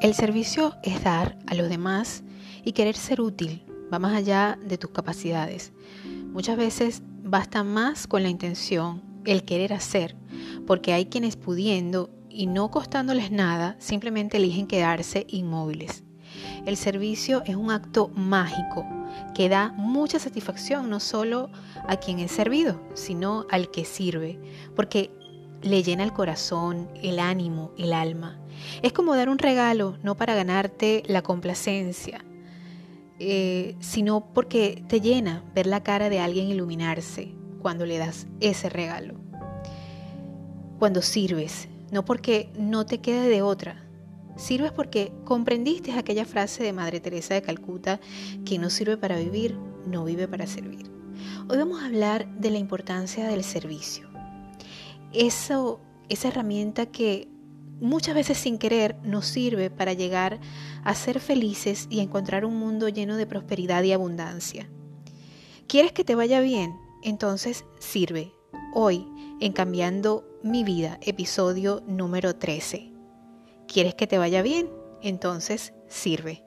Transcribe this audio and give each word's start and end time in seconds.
El 0.00 0.14
servicio 0.14 0.76
es 0.84 1.02
dar 1.02 1.36
a 1.48 1.54
los 1.54 1.68
demás 1.68 2.22
y 2.64 2.70
querer 2.70 2.94
ser 2.94 3.20
útil, 3.20 3.64
va 3.92 3.98
más 3.98 4.14
allá 4.14 4.56
de 4.64 4.78
tus 4.78 4.90
capacidades. 4.90 5.72
Muchas 6.32 6.56
veces 6.56 7.02
basta 7.24 7.64
más 7.64 8.06
con 8.06 8.22
la 8.22 8.28
intención, 8.28 9.02
el 9.24 9.42
querer 9.42 9.72
hacer, 9.72 10.14
porque 10.68 10.92
hay 10.92 11.06
quienes 11.06 11.34
pudiendo 11.34 12.10
y 12.30 12.46
no 12.46 12.70
costándoles 12.70 13.32
nada, 13.32 13.74
simplemente 13.80 14.36
eligen 14.36 14.68
quedarse 14.68 15.26
inmóviles. 15.28 16.04
El 16.64 16.76
servicio 16.76 17.42
es 17.44 17.56
un 17.56 17.72
acto 17.72 18.06
mágico 18.14 18.86
que 19.34 19.48
da 19.48 19.72
mucha 19.76 20.20
satisfacción 20.20 20.88
no 20.90 21.00
solo 21.00 21.50
a 21.88 21.96
quien 21.96 22.20
es 22.20 22.30
servido, 22.30 22.80
sino 22.94 23.46
al 23.50 23.72
que 23.72 23.84
sirve, 23.84 24.38
porque 24.76 25.10
le 25.62 25.82
llena 25.82 26.04
el 26.04 26.12
corazón, 26.12 26.88
el 27.02 27.18
ánimo, 27.18 27.72
el 27.76 27.92
alma. 27.92 28.38
Es 28.82 28.92
como 28.92 29.16
dar 29.16 29.28
un 29.28 29.38
regalo, 29.38 29.98
no 30.02 30.16
para 30.16 30.34
ganarte 30.34 31.02
la 31.06 31.22
complacencia, 31.22 32.24
eh, 33.18 33.76
sino 33.80 34.32
porque 34.32 34.84
te 34.88 35.00
llena 35.00 35.44
ver 35.54 35.66
la 35.66 35.82
cara 35.82 36.08
de 36.08 36.20
alguien 36.20 36.48
iluminarse 36.48 37.34
cuando 37.60 37.86
le 37.86 37.98
das 37.98 38.26
ese 38.40 38.68
regalo. 38.68 39.14
Cuando 40.78 41.02
sirves, 41.02 41.68
no 41.90 42.04
porque 42.04 42.50
no 42.56 42.86
te 42.86 43.00
quede 43.00 43.28
de 43.28 43.42
otra, 43.42 43.84
sirves 44.36 44.72
porque 44.72 45.12
comprendiste 45.24 45.92
aquella 45.92 46.24
frase 46.24 46.62
de 46.62 46.72
Madre 46.72 47.00
Teresa 47.00 47.34
de 47.34 47.42
Calcuta, 47.42 48.00
que 48.44 48.58
no 48.58 48.70
sirve 48.70 48.96
para 48.96 49.18
vivir, 49.18 49.56
no 49.86 50.04
vive 50.04 50.28
para 50.28 50.46
servir. 50.46 50.90
Hoy 51.48 51.58
vamos 51.58 51.82
a 51.82 51.86
hablar 51.86 52.28
de 52.36 52.50
la 52.50 52.58
importancia 52.58 53.26
del 53.26 53.42
servicio. 53.42 54.08
Eso, 55.12 55.80
esa 56.08 56.28
herramienta 56.28 56.86
que 56.86 57.28
muchas 57.80 58.14
veces 58.14 58.38
sin 58.38 58.58
querer 58.58 58.96
nos 59.02 59.26
sirve 59.26 59.70
para 59.70 59.92
llegar 59.92 60.40
a 60.84 60.94
ser 60.94 61.20
felices 61.20 61.86
y 61.90 62.00
encontrar 62.00 62.44
un 62.44 62.56
mundo 62.56 62.88
lleno 62.88 63.16
de 63.16 63.26
prosperidad 63.26 63.82
y 63.82 63.92
abundancia. 63.92 64.68
¿Quieres 65.66 65.92
que 65.92 66.04
te 66.04 66.14
vaya 66.14 66.40
bien? 66.40 66.76
Entonces 67.02 67.64
sirve. 67.78 68.32
Hoy, 68.74 69.06
en 69.40 69.52
Cambiando 69.52 70.24
mi 70.42 70.64
vida, 70.64 70.98
episodio 71.02 71.82
número 71.86 72.36
13. 72.36 72.92
¿Quieres 73.66 73.94
que 73.94 74.06
te 74.06 74.18
vaya 74.18 74.42
bien? 74.42 74.70
Entonces 75.02 75.74
sirve. 75.88 76.44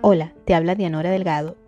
Hola, 0.00 0.32
te 0.46 0.54
habla 0.54 0.74
Dianora 0.74 1.10
Delgado 1.10 1.67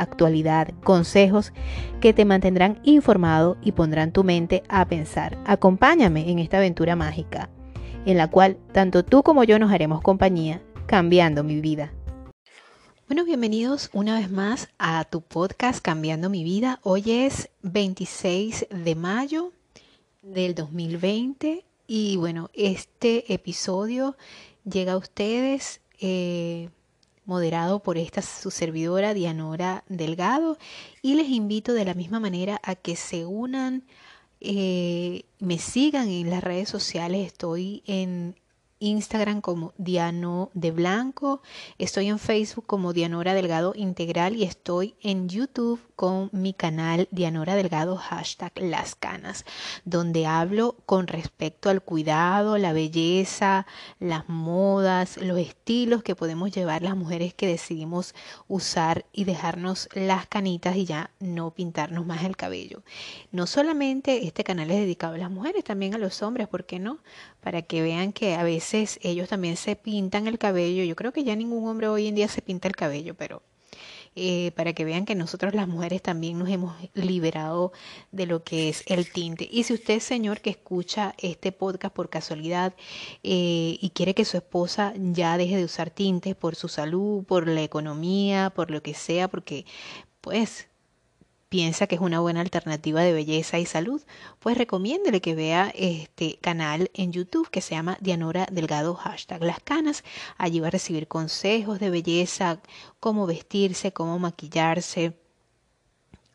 actualidad, 0.00 0.72
consejos 0.82 1.52
que 2.00 2.12
te 2.12 2.24
mantendrán 2.24 2.80
informado 2.82 3.56
y 3.62 3.72
pondrán 3.72 4.12
tu 4.12 4.24
mente 4.24 4.62
a 4.68 4.86
pensar. 4.86 5.38
Acompáñame 5.44 6.30
en 6.30 6.38
esta 6.38 6.58
aventura 6.58 6.96
mágica, 6.96 7.50
en 8.06 8.16
la 8.16 8.28
cual 8.28 8.56
tanto 8.72 9.04
tú 9.04 9.22
como 9.22 9.44
yo 9.44 9.58
nos 9.58 9.72
haremos 9.72 10.00
compañía, 10.00 10.62
cambiando 10.86 11.44
mi 11.44 11.60
vida. 11.60 11.92
Bueno, 13.10 13.24
bienvenidos 13.24 13.90
una 13.92 14.18
vez 14.18 14.30
más 14.30 14.68
a 14.78 15.04
tu 15.04 15.20
podcast 15.20 15.82
Cambiando 15.82 16.30
mi 16.30 16.44
vida. 16.44 16.78
Hoy 16.84 17.10
es 17.10 17.50
26 17.62 18.68
de 18.70 18.94
mayo 18.94 19.52
del 20.22 20.54
2020 20.54 21.64
y 21.88 22.16
bueno, 22.18 22.50
este 22.54 23.32
episodio 23.34 24.16
llega 24.64 24.92
a 24.92 24.96
ustedes 24.96 25.80
eh, 25.98 26.70
moderado 27.24 27.82
por 27.82 27.98
esta 27.98 28.22
su 28.22 28.50
servidora 28.50 29.14
Dianora 29.14 29.84
Delgado 29.88 30.58
y 31.02 31.14
les 31.14 31.28
invito 31.28 31.72
de 31.72 31.84
la 31.84 31.94
misma 31.94 32.20
manera 32.20 32.60
a 32.62 32.74
que 32.74 32.96
se 32.96 33.26
unan, 33.26 33.84
eh, 34.40 35.24
me 35.38 35.58
sigan 35.58 36.08
en 36.08 36.30
las 36.30 36.42
redes 36.42 36.68
sociales, 36.68 37.26
estoy 37.26 37.82
en 37.86 38.34
Instagram 38.80 39.42
como 39.42 39.74
Diano 39.76 40.50
de 40.54 40.70
Blanco, 40.70 41.42
estoy 41.78 42.08
en 42.08 42.18
Facebook 42.18 42.64
como 42.66 42.94
Dianora 42.94 43.34
Delgado 43.34 43.74
Integral 43.76 44.34
y 44.34 44.44
estoy 44.44 44.94
en 45.02 45.28
YouTube 45.28 45.80
con 45.96 46.30
mi 46.32 46.54
canal 46.54 47.06
Dianora 47.10 47.56
Delgado 47.56 47.96
hashtag 47.96 48.52
Las 48.56 48.94
Canas, 48.94 49.44
donde 49.84 50.26
hablo 50.26 50.76
con 50.86 51.06
respecto 51.06 51.68
al 51.68 51.82
cuidado, 51.82 52.56
la 52.56 52.72
belleza, 52.72 53.66
las 53.98 54.26
modas, 54.30 55.18
los 55.18 55.38
estilos 55.38 56.02
que 56.02 56.16
podemos 56.16 56.50
llevar 56.50 56.80
las 56.80 56.96
mujeres 56.96 57.34
que 57.34 57.46
decidimos 57.46 58.14
usar 58.48 59.04
y 59.12 59.24
dejarnos 59.24 59.90
las 59.92 60.26
canitas 60.26 60.76
y 60.76 60.86
ya 60.86 61.10
no 61.20 61.50
pintarnos 61.50 62.06
más 62.06 62.24
el 62.24 62.36
cabello. 62.36 62.82
No 63.30 63.46
solamente 63.46 64.26
este 64.26 64.42
canal 64.42 64.70
es 64.70 64.78
dedicado 64.78 65.16
a 65.16 65.18
las 65.18 65.30
mujeres, 65.30 65.64
también 65.64 65.94
a 65.94 65.98
los 65.98 66.22
hombres, 66.22 66.48
¿por 66.48 66.64
qué 66.64 66.78
no? 66.78 66.98
Para 67.42 67.60
que 67.60 67.82
vean 67.82 68.14
que 68.14 68.36
a 68.36 68.42
veces 68.42 68.69
ellos 68.74 69.28
también 69.28 69.56
se 69.56 69.76
pintan 69.76 70.26
el 70.26 70.38
cabello. 70.38 70.84
Yo 70.84 70.96
creo 70.96 71.12
que 71.12 71.24
ya 71.24 71.36
ningún 71.36 71.68
hombre 71.68 71.88
hoy 71.88 72.06
en 72.06 72.14
día 72.14 72.28
se 72.28 72.42
pinta 72.42 72.68
el 72.68 72.76
cabello, 72.76 73.14
pero 73.14 73.42
eh, 74.16 74.50
para 74.56 74.72
que 74.72 74.84
vean 74.84 75.04
que 75.04 75.14
nosotros 75.14 75.54
las 75.54 75.68
mujeres 75.68 76.02
también 76.02 76.38
nos 76.38 76.48
hemos 76.48 76.74
liberado 76.94 77.72
de 78.10 78.26
lo 78.26 78.42
que 78.42 78.68
es 78.68 78.82
el 78.86 79.10
tinte. 79.10 79.48
Y 79.50 79.62
si 79.62 79.74
usted, 79.74 80.00
señor, 80.00 80.40
que 80.40 80.50
escucha 80.50 81.14
este 81.18 81.52
podcast 81.52 81.94
por 81.94 82.10
casualidad 82.10 82.74
eh, 83.22 83.78
y 83.80 83.90
quiere 83.94 84.14
que 84.14 84.24
su 84.24 84.36
esposa 84.36 84.94
ya 84.96 85.36
deje 85.38 85.56
de 85.56 85.64
usar 85.64 85.90
tintes 85.90 86.34
por 86.34 86.56
su 86.56 86.68
salud, 86.68 87.24
por 87.24 87.46
la 87.46 87.62
economía, 87.62 88.50
por 88.50 88.70
lo 88.72 88.82
que 88.82 88.94
sea, 88.94 89.28
porque 89.28 89.64
pues 90.20 90.69
piensa 91.50 91.88
que 91.88 91.96
es 91.96 92.00
una 92.00 92.20
buena 92.20 92.40
alternativa 92.40 93.02
de 93.02 93.12
belleza 93.12 93.58
y 93.58 93.66
salud, 93.66 94.00
pues 94.38 94.56
recomiéndele 94.56 95.20
que 95.20 95.34
vea 95.34 95.72
este 95.74 96.38
canal 96.40 96.90
en 96.94 97.12
YouTube 97.12 97.50
que 97.50 97.60
se 97.60 97.74
llama 97.74 97.98
Dianora 98.00 98.46
Delgado 98.50 98.94
hashtag 98.94 99.42
Las 99.42 99.60
Canas. 99.60 100.04
Allí 100.38 100.60
va 100.60 100.68
a 100.68 100.70
recibir 100.70 101.08
consejos 101.08 101.80
de 101.80 101.90
belleza, 101.90 102.60
cómo 103.00 103.26
vestirse, 103.26 103.92
cómo 103.92 104.18
maquillarse 104.20 105.18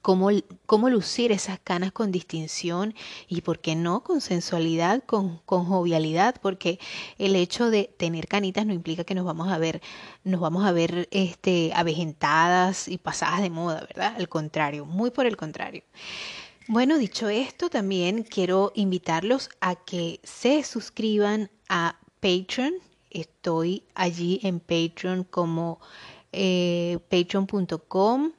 cómo, 0.06 0.90
lucir 0.90 1.32
esas 1.32 1.60
canas 1.60 1.92
con 1.92 2.12
distinción 2.12 2.94
y, 3.28 3.42
¿por 3.42 3.58
qué 3.58 3.76
no?, 3.76 4.04
con 4.04 4.22
sensualidad, 4.22 5.04
con, 5.04 5.40
con 5.48 5.66
jovialidad, 5.66 6.36
porque 6.44 6.80
el 7.18 7.36
hecho 7.36 7.72
de 7.72 7.86
tener 7.98 8.28
canitas 8.28 8.68
no 8.68 8.74
implica 8.74 9.04
que 9.04 9.16
nos 9.16 9.26
vamos 9.26 9.52
a 9.52 9.58
ver, 9.58 9.82
nos 10.24 10.40
vamos 10.40 10.64
a 10.64 10.72
ver 10.72 11.08
este, 11.10 11.72
avejentadas 11.74 12.88
y 12.88 13.00
pasadas 13.00 13.42
de 13.42 13.50
moda, 13.50 13.82
¿verdad? 13.82 14.14
Al 14.16 14.30
contrario, 14.30 14.86
muy 14.86 15.10
por 15.10 15.26
el 15.26 15.38
contrario. 15.38 15.82
Bueno, 16.68 17.00
dicho 17.00 17.28
esto, 17.28 17.72
también 17.72 18.22
quiero 18.22 18.74
invitarlos 18.76 19.50
a 19.60 19.74
que 19.74 20.20
se 20.22 20.64
suscriban 20.64 21.50
a 21.68 21.98
Patreon. 22.20 22.76
Estoy 23.10 23.82
allí 23.96 24.40
en 24.44 24.60
Patreon 24.60 25.24
como 25.24 25.80
eh, 26.32 27.00
patreon.com 27.10 28.34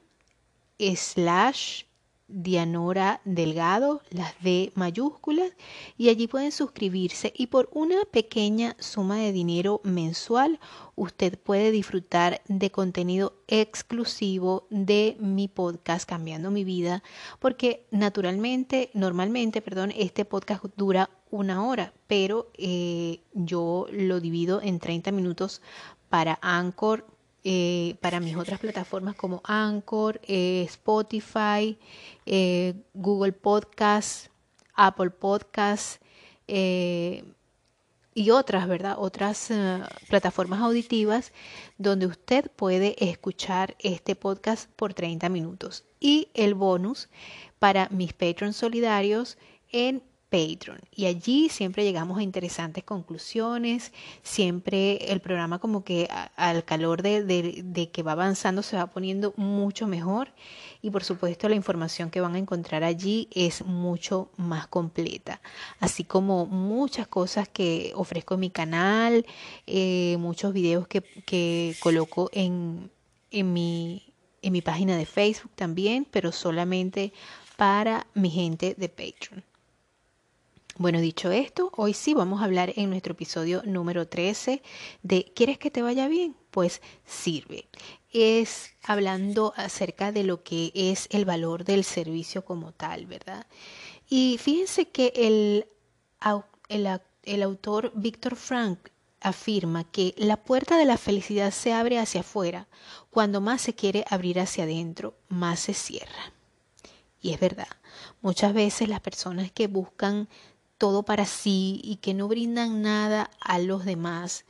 slash 0.79 1.83
Dianora 2.29 3.21
Delgado, 3.23 4.01
las 4.09 4.33
D 4.41 4.73
mayúsculas, 4.75 5.53
y 5.97 6.09
allí 6.09 6.27
pueden 6.27 6.51
suscribirse. 6.51 7.31
Y 7.35 7.47
por 7.47 7.69
una 7.71 8.03
pequeña 8.11 8.75
suma 8.79 9.15
de 9.15 9.31
dinero 9.31 9.79
mensual 9.85 10.59
usted 10.95 11.39
puede 11.39 11.71
disfrutar 11.71 12.41
de 12.49 12.69
contenido 12.69 13.41
exclusivo 13.47 14.67
de 14.69 15.15
mi 15.21 15.47
podcast 15.47 16.07
Cambiando 16.07 16.51
mi 16.51 16.65
vida, 16.65 17.01
porque 17.39 17.87
naturalmente, 17.91 18.89
normalmente, 18.93 19.61
perdón, 19.61 19.93
este 19.95 20.25
podcast 20.25 20.65
dura 20.75 21.09
una 21.31 21.65
hora, 21.65 21.93
pero 22.07 22.51
eh, 22.57 23.21
yo 23.33 23.87
lo 23.89 24.19
divido 24.19 24.61
en 24.61 24.79
30 24.79 25.11
minutos 25.13 25.61
para 26.09 26.39
Anchor, 26.41 27.05
eh, 27.49 27.95
para 28.01 28.19
mis 28.19 28.35
otras 28.35 28.59
plataformas 28.59 29.15
como 29.15 29.39
Anchor, 29.45 30.19
eh, 30.27 30.63
Spotify, 30.67 31.79
eh, 32.25 32.73
Google 32.93 33.31
Podcast, 33.31 34.27
Apple 34.73 35.11
Podcast 35.11 36.01
y 36.45 38.29
otras, 38.31 38.67
¿verdad? 38.67 38.95
Otras 38.97 39.49
plataformas 40.09 40.59
auditivas 40.59 41.31
donde 41.77 42.07
usted 42.07 42.51
puede 42.53 42.95
escuchar 42.99 43.77
este 43.79 44.17
podcast 44.17 44.69
por 44.75 44.93
30 44.93 45.29
minutos. 45.29 45.85
Y 46.01 46.27
el 46.33 46.53
bonus 46.53 47.07
para 47.59 47.87
mis 47.91 48.11
patrons 48.11 48.57
solidarios 48.57 49.37
en 49.71 50.03
Patreon 50.29 50.79
y 50.93 51.05
allí 51.05 51.47
siempre 51.47 51.85
llegamos 51.85 52.17
a 52.17 52.23
interesantes 52.23 52.83
conclusiones, 52.83 53.93
siempre 54.23 55.11
el 55.11 55.21
programa 55.21 55.59
como 55.59 55.85
que 55.85 56.09
al 56.35 56.65
calor 56.65 57.01
de, 57.01 57.23
de, 57.23 57.89
que 57.89 58.03
va 58.03 58.11
avanzando 58.11 58.61
se 58.61 58.75
va 58.75 58.87
poniendo 58.87 59.33
mucho 59.37 59.87
mejor 59.87 60.33
y 60.81 60.89
por 60.91 61.03
supuesto 61.03 61.47
la 61.47 61.55
información 61.55 62.09
que 62.09 62.19
van 62.19 62.35
a 62.35 62.39
encontrar 62.39 62.83
allí 62.83 63.29
es 63.31 63.63
mucho 63.63 64.29
más 64.35 64.67
completa, 64.67 65.41
así 65.79 66.03
como 66.03 66.45
muchas 66.45 67.07
cosas 67.07 67.47
que 67.47 67.93
ofrezco 67.95 68.33
en 68.33 68.39
mi 68.41 68.49
canal, 68.49 69.25
eh, 69.65 70.17
muchos 70.19 70.51
videos 70.51 70.87
que, 70.87 71.01
que 71.25 71.75
coloco 71.79 72.29
en, 72.33 72.91
en, 73.31 73.53
mi, 73.53 74.13
en 74.41 74.51
mi 74.51 74.61
página 74.61 74.97
de 74.97 75.05
Facebook 75.05 75.51
también, 75.55 76.05
pero 76.11 76.33
solamente 76.33 77.13
para 77.55 78.07
mi 78.13 78.29
gente 78.29 78.75
de 78.77 78.89
Patreon. 78.89 79.46
Bueno, 80.79 81.01
dicho 81.01 81.31
esto, 81.31 81.71
hoy 81.75 81.95
sí 81.95 82.13
vamos 82.13 82.39
a 82.39 82.45
hablar 82.45 82.71
en 82.75 82.91
nuestro 82.91 83.13
episodio 83.13 83.63
número 83.65 84.07
13 84.07 84.61
de 85.01 85.25
¿Quieres 85.35 85.57
que 85.57 85.71
te 85.71 85.81
vaya 85.81 86.07
bien? 86.07 86.35
Pues 86.51 86.83
sirve. 87.03 87.67
Es 88.11 88.75
hablando 88.83 89.53
acerca 89.57 90.11
de 90.11 90.23
lo 90.23 90.43
que 90.43 90.71
es 90.75 91.07
el 91.09 91.25
valor 91.25 91.63
del 91.63 91.83
servicio 91.83 92.45
como 92.45 92.73
tal, 92.73 93.07
¿verdad? 93.07 93.47
Y 94.07 94.37
fíjense 94.39 94.89
que 94.89 95.13
el, 95.15 95.65
el, 97.23 97.41
autor 97.41 97.91
Víctor 97.95 98.35
Frank 98.35 98.77
afirma 99.19 99.83
que 99.83 100.13
la 100.15 100.37
puerta 100.37 100.77
de 100.77 100.85
la 100.85 100.97
felicidad 100.97 101.49
se 101.49 101.73
abre 101.73 101.97
hacia 101.97 102.21
afuera. 102.21 102.67
Cuando 103.09 103.41
más 103.41 103.61
se 103.61 103.73
quiere 103.73 104.05
abrir 104.11 104.39
hacia 104.39 104.65
adentro, 104.65 105.15
más 105.27 105.59
se 105.59 105.73
cierra. 105.73 106.33
Y 107.19 107.33
es 107.33 107.39
verdad, 107.39 107.67
muchas 108.21 108.53
veces 108.53 108.89
las 108.89 109.01
personas 109.01 109.51
que 109.51 109.65
buscan 109.65 110.29
todo 110.77 111.03
para 111.03 111.25
sí 111.25 111.81
y 111.83 111.97
que 111.97 112.13
no 112.13 112.27
brindan 112.27 112.81
nada 112.81 113.29
a 113.39 113.59
los 113.59 113.85
demás, 113.85 114.45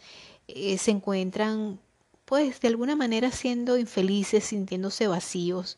eh, 0.48 0.78
se 0.78 0.92
encuentran 0.92 1.80
pues 2.26 2.60
de 2.60 2.68
alguna 2.68 2.96
manera 2.96 3.32
siendo 3.32 3.78
infelices, 3.78 4.44
sintiéndose 4.44 5.08
vacíos, 5.08 5.78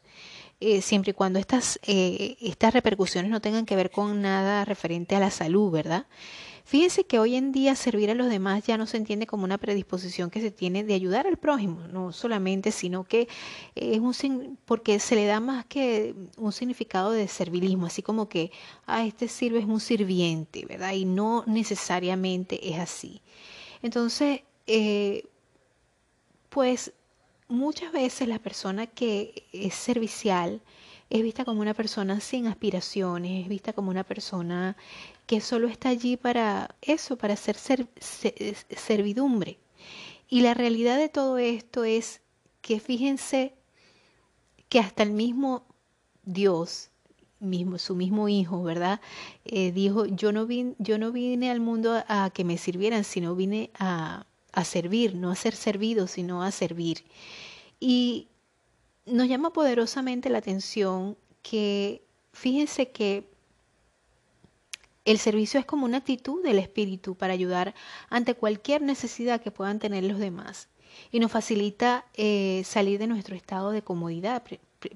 eh, 0.60 0.82
siempre 0.82 1.12
y 1.12 1.14
cuando 1.14 1.38
estas, 1.40 1.80
eh, 1.84 2.38
estas 2.42 2.74
repercusiones 2.74 3.30
no 3.30 3.40
tengan 3.40 3.68
que 3.68 3.76
ver 3.76 3.92
con 3.92 4.22
nada 4.22 4.66
referente 4.66 5.16
a 5.16 5.20
la 5.20 5.30
salud, 5.30 5.72
¿verdad? 5.72 6.08
Fíjense 6.70 7.04
que 7.04 7.18
hoy 7.18 7.36
en 7.36 7.52
día 7.52 7.74
servir 7.74 8.12
a 8.12 8.14
los 8.14 8.30
demás 8.30 8.64
ya 8.64 8.78
no 8.78 8.86
se 8.86 8.98
entiende 8.98 9.26
como 9.26 9.44
una 9.44 9.58
predisposición 9.58 10.30
que 10.30 10.40
se 10.40 10.52
tiene 10.52 10.84
de 10.84 10.94
ayudar 10.94 11.26
al 11.26 11.38
prójimo, 11.38 11.88
no 11.88 12.12
solamente, 12.12 12.72
sino 12.72 13.06
que 13.06 13.28
es 13.74 13.98
un 13.98 14.56
porque 14.66 15.00
se 15.00 15.16
le 15.16 15.26
da 15.26 15.40
más 15.40 15.66
que 15.66 16.14
un 16.38 16.52
significado 16.52 17.12
de 17.12 17.28
servilismo, 17.28 17.88
así 17.88 18.04
como 18.04 18.30
que 18.30 18.52
a 18.86 18.98
ah, 18.98 19.06
este 19.08 19.28
sirve 19.28 19.58
es 19.58 19.66
un 19.66 19.80
sirviente, 19.80 20.64
¿verdad? 20.68 20.94
Y 20.94 21.06
no 21.06 21.44
necesariamente 21.48 22.70
es 22.70 22.78
así. 22.78 23.20
Entonces, 23.82 24.42
eh, 24.68 25.24
pues 26.50 26.94
muchas 27.48 27.92
veces 27.92 28.28
la 28.28 28.38
persona 28.38 28.86
que 28.86 29.44
es 29.54 29.74
servicial 29.74 30.62
es 31.10 31.24
vista 31.24 31.46
como 31.46 31.62
una 31.62 31.74
persona 31.74 32.20
sin 32.20 32.46
aspiraciones, 32.46 33.42
es 33.42 33.50
vista 33.50 33.74
como 33.74 33.90
una 33.90 34.04
persona 34.04 34.78
que 35.30 35.42
solo 35.42 35.68
está 35.68 35.90
allí 35.90 36.18
para 36.18 36.76
eso, 36.82 37.16
para 37.16 37.36
hacer 37.36 37.56
servidumbre. 38.76 39.60
Y 40.28 40.42
la 40.42 40.56
realidad 40.56 40.98
de 40.98 41.08
todo 41.08 41.38
esto 41.38 41.84
es 41.84 42.22
que 42.62 42.80
fíjense 42.80 43.54
que 44.70 44.80
hasta 44.80 45.04
el 45.04 45.12
mismo 45.12 45.68
Dios, 46.24 46.90
mismo, 47.40 47.78
su 47.78 47.94
mismo 47.94 48.28
hijo, 48.28 48.64
¿verdad? 48.64 49.02
Eh, 49.46 49.72
dijo, 49.72 50.08
yo 50.08 50.32
no, 50.32 50.48
vine, 50.48 50.74
yo 50.80 50.98
no 50.98 51.12
vine 51.12 51.52
al 51.52 51.60
mundo 51.60 52.04
a, 52.08 52.32
que 52.32 52.44
me 52.44 52.58
sirvieran, 52.58 53.04
sino 53.04 53.36
vine 53.36 53.70
a, 53.78 54.26
a 54.52 54.64
servir, 54.64 55.14
no 55.14 55.30
a 55.30 55.36
ser 55.36 55.56
servido, 55.56 56.08
sino 56.08 56.42
a 56.42 56.50
servir. 56.50 57.04
Y 57.80 58.30
nos 59.06 59.28
llama 59.28 59.54
poderosamente 59.54 60.32
la 60.32 60.40
atención 60.40 61.16
que 61.44 62.02
fíjense 62.34 62.90
que 62.90 63.29
el 65.06 65.18
servicio 65.18 65.60
es 65.60 65.66
como 65.66 65.86
una 65.86 65.98
actitud 65.98 66.44
del 66.44 66.60
espíritu 66.60 67.16
para 67.16 67.34
ayudar 67.34 67.74
ante 68.10 68.36
cualquier 68.36 68.82
necesidad 68.82 69.42
que 69.42 69.52
puedan 69.52 69.80
tener 69.80 70.04
los 70.04 70.20
demás 70.20 70.70
y 71.12 71.20
nos 71.20 71.32
facilita 71.32 72.06
eh, 72.16 72.64
salir 72.66 73.00
de 73.00 73.08
nuestro 73.08 73.36
estado 73.36 73.72
de 73.72 73.82
comodidad 73.82 74.44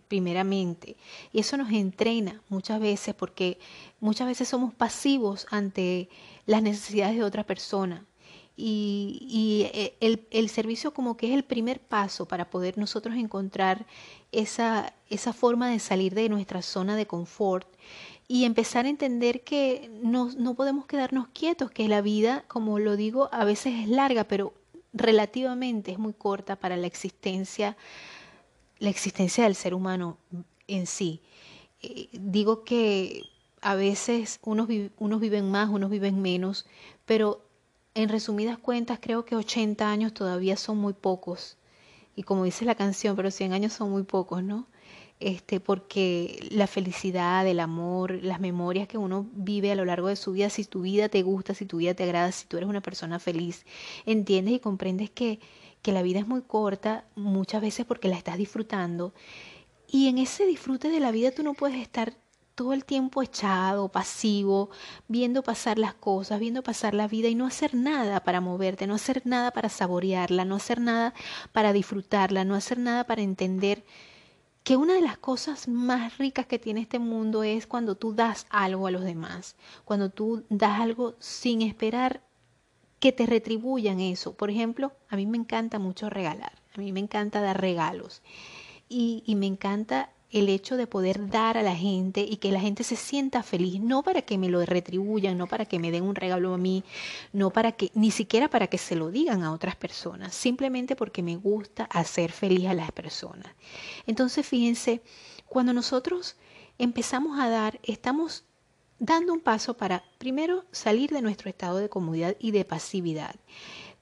primeramente. 0.07 0.95
Y 1.31 1.39
eso 1.39 1.57
nos 1.57 1.71
entrena 1.71 2.41
muchas 2.49 2.79
veces 2.79 3.13
porque 3.13 3.59
muchas 3.99 4.27
veces 4.27 4.47
somos 4.47 4.73
pasivos 4.73 5.45
ante 5.49 6.09
las 6.45 6.61
necesidades 6.61 7.15
de 7.15 7.23
otra 7.23 7.43
persona 7.43 8.05
y, 8.55 9.67
eh, 9.73 9.95
el, 9.99 10.27
el, 10.29 10.47
servicio 10.47 10.93
como 10.93 11.17
que 11.17 11.27
es 11.27 11.33
el 11.33 11.43
primer 11.43 11.79
paso 11.79 12.27
para 12.27 12.51
poder 12.51 12.77
nosotros 12.77 13.15
encontrar 13.15 13.87
esa, 14.31 14.93
esa 15.09 15.33
forma 15.33 15.69
de 15.69 15.79
salir 15.79 16.13
de 16.13 16.29
nuestra 16.29 16.61
zona 16.61 16.95
de 16.95 17.07
confort 17.07 17.67
y 18.27 18.45
empezar 18.45 18.85
a 18.85 18.89
entender 18.89 19.43
que 19.43 19.89
no, 20.01 20.31
no 20.37 20.55
podemos 20.55 20.85
quedarnos 20.85 21.27
quietos, 21.29 21.71
que 21.71 21.87
la 21.87 22.01
vida, 22.01 22.45
como 22.47 22.79
lo 22.79 22.95
digo, 22.95 23.29
a 23.31 23.45
veces 23.45 23.73
es 23.81 23.89
larga, 23.89 24.23
pero 24.23 24.53
relativamente 24.93 25.91
es 25.91 25.99
muy 25.99 26.13
corta 26.13 26.55
para 26.55 26.77
la 26.77 26.87
existencia, 26.87 27.75
la 28.79 28.89
existencia 28.89 29.43
del 29.43 29.55
ser 29.55 29.73
humano 29.73 30.17
en 30.67 30.87
sí. 30.87 31.21
Eh, 31.81 32.07
digo 32.13 32.63
que 32.63 33.23
a 33.61 33.75
veces 33.75 34.39
unos, 34.43 34.69
unos 34.97 35.19
viven 35.19 35.49
más, 35.51 35.69
unos 35.69 35.89
viven 35.89 36.21
menos, 36.21 36.65
pero 37.05 37.45
en 37.95 38.09
resumidas 38.09 38.57
cuentas, 38.57 38.99
creo 39.01 39.25
que 39.25 39.35
80 39.35 39.89
años 39.89 40.13
todavía 40.13 40.57
son 40.57 40.77
muy 40.77 40.93
pocos. 40.93 41.57
Y 42.15 42.23
como 42.23 42.43
dice 42.43 42.65
la 42.65 42.75
canción, 42.75 43.15
pero 43.15 43.31
100 43.31 43.53
años 43.53 43.73
son 43.73 43.91
muy 43.91 44.03
pocos, 44.03 44.43
¿no? 44.43 44.67
Este, 45.23 45.61
porque 45.61 46.49
la 46.51 46.67
felicidad, 46.67 47.47
el 47.47 47.61
amor, 47.61 48.21
las 48.23 48.41
memorias 48.41 48.89
que 48.89 48.97
uno 48.97 49.25
vive 49.31 49.71
a 49.71 49.75
lo 49.75 49.85
largo 49.85 50.09
de 50.09 50.17
su 50.17 50.33
vida, 50.33 50.49
si 50.49 50.65
tu 50.65 50.81
vida 50.81 51.07
te 51.07 51.21
gusta, 51.21 51.53
si 51.53 51.65
tu 51.65 51.77
vida 51.77 51.93
te 51.93 52.03
agrada, 52.03 52.29
si 52.33 52.45
tú 52.45 52.57
eres 52.57 52.67
una 52.67 52.81
persona 52.81 53.19
feliz, 53.19 53.65
entiendes 54.05 54.55
y 54.55 54.59
comprendes 54.59 55.09
que, 55.11 55.39
que 55.81 55.93
la 55.93 56.01
vida 56.01 56.19
es 56.19 56.27
muy 56.27 56.41
corta, 56.41 57.05
muchas 57.15 57.61
veces 57.61 57.85
porque 57.85 58.09
la 58.09 58.17
estás 58.17 58.37
disfrutando. 58.37 59.13
Y 59.87 60.09
en 60.09 60.17
ese 60.17 60.45
disfrute 60.45 60.89
de 60.89 60.99
la 60.99 61.11
vida 61.11 61.31
tú 61.31 61.41
no 61.41 61.53
puedes 61.53 61.81
estar 61.81 62.13
todo 62.53 62.73
el 62.73 62.83
tiempo 62.83 63.23
echado, 63.23 63.87
pasivo, 63.87 64.71
viendo 65.07 65.41
pasar 65.41 65.79
las 65.79 65.93
cosas, 65.93 66.41
viendo 66.41 66.63
pasar 66.63 66.93
la 66.93 67.07
vida 67.07 67.29
y 67.29 67.35
no 67.35 67.47
hacer 67.47 67.75
nada 67.75 68.25
para 68.25 68.41
moverte, 68.41 68.87
no 68.87 68.95
hacer 68.95 69.21
nada 69.23 69.51
para 69.51 69.69
saborearla, 69.69 70.43
no 70.43 70.55
hacer 70.55 70.81
nada 70.81 71.13
para 71.53 71.71
disfrutarla, 71.71 72.43
no 72.43 72.55
hacer 72.55 72.77
nada 72.77 73.05
para 73.05 73.21
entender 73.21 73.85
que 74.63 74.77
una 74.77 74.93
de 74.93 75.01
las 75.01 75.17
cosas 75.17 75.67
más 75.67 76.17
ricas 76.17 76.45
que 76.45 76.59
tiene 76.59 76.81
este 76.81 76.99
mundo 76.99 77.43
es 77.43 77.67
cuando 77.67 77.95
tú 77.95 78.13
das 78.13 78.47
algo 78.49 78.87
a 78.87 78.91
los 78.91 79.03
demás, 79.03 79.55
cuando 79.83 80.09
tú 80.09 80.45
das 80.49 80.79
algo 80.79 81.15
sin 81.19 81.61
esperar 81.61 82.21
que 82.99 83.11
te 83.11 83.25
retribuyan 83.25 83.99
eso. 83.99 84.33
Por 84.33 84.49
ejemplo, 84.49 84.93
a 85.09 85.17
mí 85.17 85.25
me 85.25 85.37
encanta 85.37 85.79
mucho 85.79 86.09
regalar, 86.09 86.53
a 86.75 86.79
mí 86.79 86.93
me 86.93 87.01
encanta 87.01 87.41
dar 87.41 87.59
regalos 87.59 88.21
y, 88.87 89.23
me 89.35 89.47
encanta 89.47 90.09
el 90.33 90.49
hecho 90.49 90.75
de 90.77 90.87
poder 90.87 91.29
dar 91.29 91.57
a 91.57 91.63
la 91.63 91.75
gente 91.75 92.21
y 92.21 92.37
que 92.37 92.51
la 92.51 92.59
gente 92.59 92.83
se 92.83 92.95
sienta 92.95 93.43
feliz, 93.43 93.79
no 93.79 94.01
para 94.03 94.23
que 94.23 94.37
me 94.37 94.49
lo 94.49 94.65
retribuyan, 94.65 95.37
no 95.37 95.47
para 95.47 95.65
que 95.65 95.79
me 95.79 95.91
den 95.91 96.03
un 96.03 96.15
regalo 96.15 96.53
a 96.53 96.57
mí, 96.57 96.83
no 97.31 97.51
para 97.51 97.71
que, 97.71 97.91
ni 97.93 98.11
siquiera 98.11 98.49
para 98.49 98.67
que 98.67 98.79
se 98.79 98.95
lo 98.95 99.11
digan 99.11 99.43
a 99.43 99.53
otras 99.53 99.75
personas, 99.75 100.33
simplemente 100.33 100.95
porque 100.95 101.21
me 101.21 101.37
gusta 101.37 101.85
hacer 101.85 102.31
feliz 102.31 102.67
a 102.67 102.73
las 102.73 102.91
personas. 102.91 103.53
Entonces, 104.07 104.45
fíjense, 104.45 105.03
cuando 105.47 105.71
nosotros 105.71 106.35
empezamos 106.79 107.39
a 107.39 107.49
dar, 107.49 107.79
estamos 107.83 108.43
dando 108.97 109.33
un 109.33 109.39
paso 109.39 109.75
para 109.75 110.03
primero 110.17 110.65
salir 110.71 111.11
de 111.11 111.21
nuestro 111.21 111.49
estado 111.49 111.77
de 111.77 111.89
comodidad 111.89 112.35
y 112.39 112.51
de 112.51 112.65
pasividad 112.65 113.35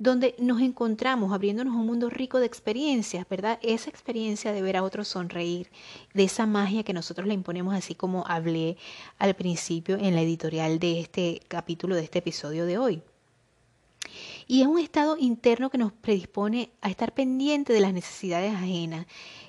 donde 0.02 0.34
nos 0.40 0.62
encontramos 0.62 1.32
abriéndonos 1.32 1.76
un 1.76 1.86
mundo 1.86 2.10
rico 2.10 2.40
de 2.40 2.48
experiencias, 2.48 3.24
¿verdad? 3.30 3.60
Esa 3.62 3.92
experiencia 3.92 4.52
de 4.52 4.64
ver 4.64 4.76
a 4.76 4.82
otros 4.82 5.08
sonreír, 5.08 5.70
de 6.16 6.24
esa 6.24 6.48
magia 6.48 6.82
que 6.82 6.92
nosotros 6.92 7.28
le 7.28 7.36
imponemos, 7.36 7.76
así 7.76 7.94
como 7.94 8.26
hablé 8.26 8.78
al 9.20 9.36
principio 9.36 9.98
en 9.98 10.16
la 10.16 10.22
editorial 10.24 10.80
de 10.80 11.02
este 11.02 11.42
capítulo, 11.48 11.94
de 11.94 12.02
este 12.02 12.18
episodio 12.18 12.66
de 12.66 12.80
hoy. 12.80 13.04
Y 14.48 14.62
es 14.62 14.68
un 14.68 14.80
estado 14.80 15.18
interno 15.20 15.70
que 15.70 15.78
nos 15.78 15.92
predispone 15.92 16.72
a 16.82 16.90
estar 16.90 17.14
pendiente 17.14 17.72
de 17.72 17.82
las 17.82 17.94
necesidades 17.94 18.56
ajenas. 18.56 19.06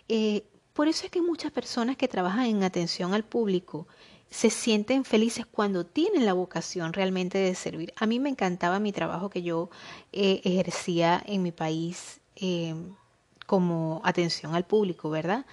Eh, 0.08 0.44
por 0.74 0.86
eso 0.86 1.06
es 1.06 1.10
que 1.10 1.22
muchas 1.22 1.50
personas 1.50 1.96
que 1.96 2.08
trabajan 2.08 2.44
en 2.44 2.62
atención 2.62 3.14
al 3.14 3.24
público 3.24 3.86
se 4.32 4.48
sienten 4.48 5.04
felices 5.04 5.44
cuando 5.44 5.84
tienen 5.84 6.24
la 6.24 6.32
vocación 6.32 6.94
realmente 6.94 7.36
de 7.36 7.54
servir. 7.54 7.92
A 7.96 8.06
mí 8.06 8.18
me 8.18 8.30
encantaba 8.30 8.80
mi 8.80 8.90
trabajo 8.90 9.28
que 9.28 9.42
yo 9.42 9.68
eh, 10.12 10.40
ejercía 10.44 11.22
en 11.26 11.42
mi 11.42 11.52
país 11.52 12.20
em, 12.36 12.94
como 13.46 14.00
atención 14.04 14.54
al 14.54 14.64
público, 14.64 15.10
¿verdad? 15.10 15.44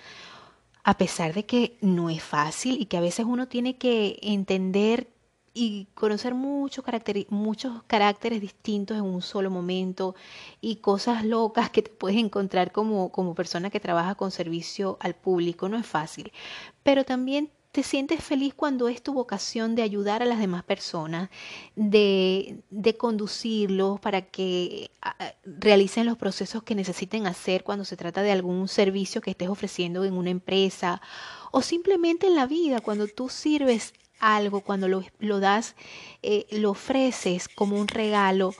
A 0.83 0.97
pesar 0.97 1.33
de 1.33 1.45
que 1.45 1.77
no 1.81 2.09
es 2.09 2.23
fácil 2.23 2.81
y 2.81 2.85
que 2.85 2.95
a 2.95 3.01
veces 3.01 3.25
uno 3.25 3.49
tiene 3.49 3.77
que 3.77 4.17
entender 4.21 5.09
y 5.53 5.87
conocer 5.93 6.33
muchos 6.33 6.85
muchos 7.29 7.83
caracteres 7.83 8.39
distintos 8.39 8.95
en 8.97 9.03
un 9.03 9.21
solo 9.21 9.51
momento 9.51 10.15
y 10.61 10.77
cosas 10.77 11.25
locas 11.25 11.69
que 11.69 11.81
te 11.81 11.91
puedes 11.91 12.17
encontrar 12.17 12.71
como, 12.71 13.11
como 13.11 13.35
persona 13.35 13.69
que 13.69 13.81
trabaja 13.81 14.15
con 14.15 14.31
servicio 14.31 14.97
al 15.01 15.15
público. 15.15 15.67
No 15.67 15.77
es 15.77 15.85
fácil, 15.85 16.31
pero 16.83 17.03
también 17.03 17.51
te 17.79 17.83
sientes 17.83 18.21
feliz 18.21 18.53
cuando 18.53 18.89
es 18.89 19.01
tu 19.01 19.13
vocación 19.13 19.73
de 19.73 19.83
ayudar 19.83 20.21
a 20.21 20.25
las 20.25 20.39
demás 20.39 20.65
personas, 20.65 21.29
de, 21.77 22.61
de 22.69 22.97
conducirlos 22.97 24.01
para 24.01 24.23
que 24.23 24.91
realicen 25.45 26.05
los 26.05 26.17
procesos 26.17 26.61
que 26.61 26.75
necesiten 26.75 27.25
hacer 27.25 27.63
cuando 27.63 27.85
se 27.85 27.95
trata 27.95 28.21
de 28.21 28.33
algún 28.33 28.67
servicio 28.67 29.21
que 29.21 29.31
estés 29.31 29.47
ofreciendo 29.47 30.03
en 30.03 30.15
una 30.15 30.29
empresa 30.29 31.01
o 31.53 31.61
simplemente 31.61 32.27
en 32.27 32.35
la 32.35 32.47
vida, 32.47 32.81
cuando 32.81 33.07
tú 33.07 33.29
sirves 33.29 33.93
algo, 34.19 34.59
cuando 34.59 34.89
lo, 34.89 35.05
lo 35.19 35.39
das, 35.39 35.77
eh, 36.21 36.47
lo 36.51 36.71
ofreces 36.71 37.47
como 37.47 37.79
un 37.79 37.87
regalo, 37.87 38.53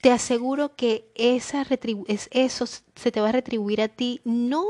te 0.00 0.12
aseguro 0.12 0.76
que 0.76 1.10
esa 1.16 1.66
es, 2.06 2.28
eso 2.30 2.66
se 2.66 3.10
te 3.10 3.20
va 3.20 3.30
a 3.30 3.32
retribuir 3.32 3.82
a 3.82 3.88
ti, 3.88 4.20
no 4.22 4.64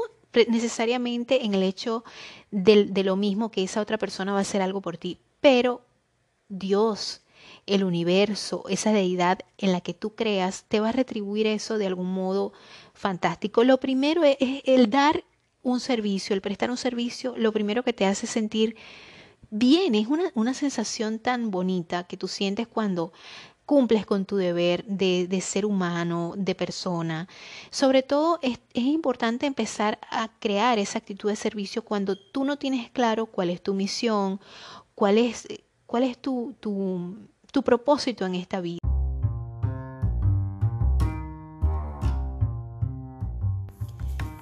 necesariamente 0.49 1.45
en 1.45 1.55
el 1.55 1.63
hecho 1.63 2.05
de, 2.51 2.87
lo 3.05 3.17
mismo 3.17 3.51
que 3.51 3.63
esa 3.63 3.81
otra 3.81 3.99
persona 3.99 4.33
va 4.33 4.39
a 4.39 4.43
hacer 4.43 4.63
algo 4.63 4.81
por 4.81 4.97
ti, 4.97 5.19
pero 5.41 5.83
Dios, 6.49 7.23
el 7.67 7.85
universo, 7.85 8.65
esa 8.69 8.93
deidad 8.93 9.41
en 9.59 9.73
la 9.73 9.81
que 9.81 9.95
tú 9.95 10.15
creas, 10.15 10.65
te 10.69 10.81
va 10.81 10.91
a 10.91 10.93
retribuir 10.93 11.47
eso 11.47 11.79
de 11.79 11.87
algún 11.87 12.13
modo 12.13 12.53
fantástico. 12.95 13.65
Lo 13.65 13.79
primero 13.79 14.23
es, 14.25 14.37
el 14.65 14.91
dar 14.91 15.25
un 15.63 15.81
servicio, 15.81 16.35
el 16.35 16.41
prestar 16.41 16.71
un 16.71 16.77
servicio, 16.77 17.35
lo 17.37 17.53
primero 17.53 17.83
que 17.83 17.93
te 17.93 18.07
hace 18.07 18.27
sentir 18.27 18.77
bien, 19.51 19.95
es 19.95 20.07
una, 20.07 20.31
una 20.35 20.55
sensación 20.55 21.19
tan 21.19 21.51
bonita 21.51 22.05
que 22.05 22.17
tú 22.17 22.29
sientes 22.29 22.69
cuando 22.69 23.13
cumples 23.71 24.05
con 24.05 24.25
tu 24.25 24.35
deber 24.35 24.85
de, 24.85 25.41
ser 25.41 25.65
humano, 25.65 26.35
de 26.37 26.57
persona. 26.57 27.29
Sobre 27.71 28.03
todo 28.03 28.41
es, 28.43 28.59
es, 28.75 28.83
importante 28.83 29.47
empezar 29.47 30.01
a 30.11 30.29
crear 30.41 30.81
esa 30.81 30.99
actitud 30.99 31.29
de 31.29 31.37
servicio 31.37 31.83
cuando 31.83 32.17
tú 32.17 32.45
no 32.45 32.59
tienes 32.59 32.91
claro 32.91 33.27
cuál 33.27 33.49
es 33.49 33.63
tu 33.63 33.73
misión, 33.73 34.41
cuál 34.97 35.19
es, 35.19 35.47
cuál 35.87 36.03
es 36.03 36.19
tu, 36.19 36.57
tu, 36.59 37.29
tu 37.53 37.63
propósito 37.63 38.27
en 38.27 38.35
esta 38.35 38.61
vida. 38.61 38.80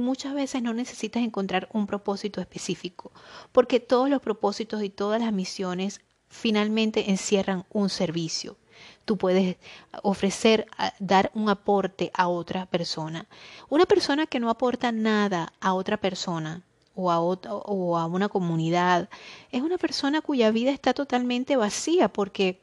Muchas 0.00 0.34
veces 0.34 0.62
no 0.62 0.74
necesitas 0.74 1.22
encontrar 1.22 1.68
un 1.72 1.86
propósito 1.86 2.40
específico, 2.40 3.12
porque 3.52 3.80
todos 3.80 4.10
los 4.10 4.20
propósitos 4.20 4.82
y 4.82 4.90
todas 4.90 5.20
las 5.20 5.32
misiones 5.32 6.00
finalmente 6.28 7.10
encierran 7.10 7.64
un 7.70 7.90
servicio. 7.90 8.56
Tú 9.04 9.18
puedes 9.18 9.56
ofrecer, 10.02 10.66
dar 10.98 11.30
un 11.34 11.48
aporte 11.48 12.10
a 12.14 12.28
otra 12.28 12.66
persona. 12.66 13.26
Una 13.68 13.84
persona 13.84 14.26
que 14.26 14.40
no 14.40 14.48
aporta 14.48 14.92
nada 14.92 15.52
a 15.60 15.74
otra 15.74 15.96
persona 15.96 16.62
o 16.94 17.10
a, 17.10 17.20
otra, 17.20 17.54
o 17.54 17.98
a 17.98 18.06
una 18.06 18.28
comunidad 18.28 19.08
es 19.50 19.62
una 19.62 19.78
persona 19.78 20.20
cuya 20.20 20.50
vida 20.50 20.70
está 20.70 20.94
totalmente 20.94 21.56
vacía 21.56 22.08
porque 22.08 22.60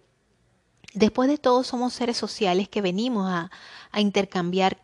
después 0.94 1.30
de 1.30 1.38
todo 1.38 1.64
somos 1.64 1.94
seres 1.94 2.18
sociales 2.18 2.70
que 2.70 2.82
venimos 2.82 3.30
a, 3.30 3.52
a 3.92 4.02
intercambiar, 4.02 4.80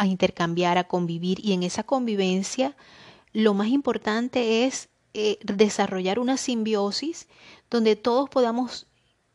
a 0.00 0.06
intercambiar, 0.06 0.78
a 0.78 0.84
convivir 0.84 1.44
y 1.44 1.52
en 1.52 1.62
esa 1.62 1.82
convivencia 1.82 2.74
lo 3.34 3.52
más 3.52 3.68
importante 3.68 4.64
es 4.64 4.88
eh, 5.12 5.38
desarrollar 5.42 6.18
una 6.18 6.38
simbiosis 6.38 7.28
donde 7.70 7.96
todos 7.96 8.30
podamos 8.30 8.86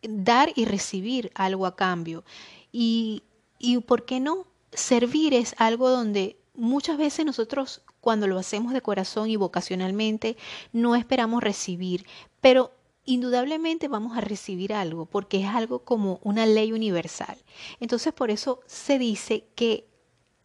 dar 0.02 0.52
y 0.56 0.66
recibir 0.66 1.32
algo 1.36 1.68
a 1.68 1.76
cambio. 1.76 2.24
Y, 2.72 3.22
y 3.60 3.78
¿por 3.78 4.06
qué 4.06 4.20
no? 4.20 4.48
Servir 4.74 5.36
es 5.36 5.54
algo 5.60 5.92
donde 5.92 6.36
muchas 6.56 6.98
veces 6.98 7.28
nosotros 7.28 7.84
cuando 8.02 8.26
lo 8.26 8.40
hacemos 8.40 8.74
de 8.74 8.82
corazón 8.82 9.30
y 9.30 9.36
vocacionalmente 9.36 10.36
no 10.74 10.96
esperamos 10.96 11.44
recibir, 11.44 12.08
pero 12.42 12.72
indudablemente 13.06 13.88
vamos 13.88 14.18
a 14.18 14.22
recibir 14.22 14.74
algo 14.74 15.06
porque 15.06 15.42
es 15.42 15.48
algo 15.48 15.84
como 15.84 16.20
una 16.24 16.48
ley 16.48 16.74
universal. 16.74 17.38
Entonces 17.80 18.14
por 18.14 18.32
eso 18.32 18.62
se 18.66 18.98
dice 18.98 19.46
que 19.54 19.86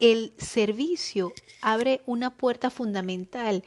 el 0.00 0.32
servicio 0.38 1.32
abre 1.60 2.02
una 2.06 2.30
puerta 2.30 2.70
fundamental 2.70 3.62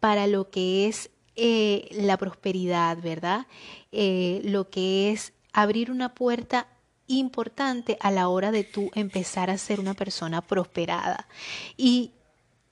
para 0.00 0.26
lo 0.26 0.50
que 0.50 0.88
es 0.88 1.10
eh, 1.36 1.88
la 1.92 2.16
prosperidad, 2.16 2.98
¿verdad? 3.00 3.46
Eh, 3.92 4.40
lo 4.44 4.70
que 4.70 5.12
es 5.12 5.32
abrir 5.52 5.90
una 5.90 6.14
puerta 6.14 6.66
importante 7.06 7.98
a 8.00 8.10
la 8.10 8.28
hora 8.28 8.50
de 8.50 8.64
tú 8.64 8.90
empezar 8.94 9.50
a 9.50 9.58
ser 9.58 9.78
una 9.80 9.94
persona 9.94 10.40
prosperada. 10.40 11.28
Y 11.76 12.12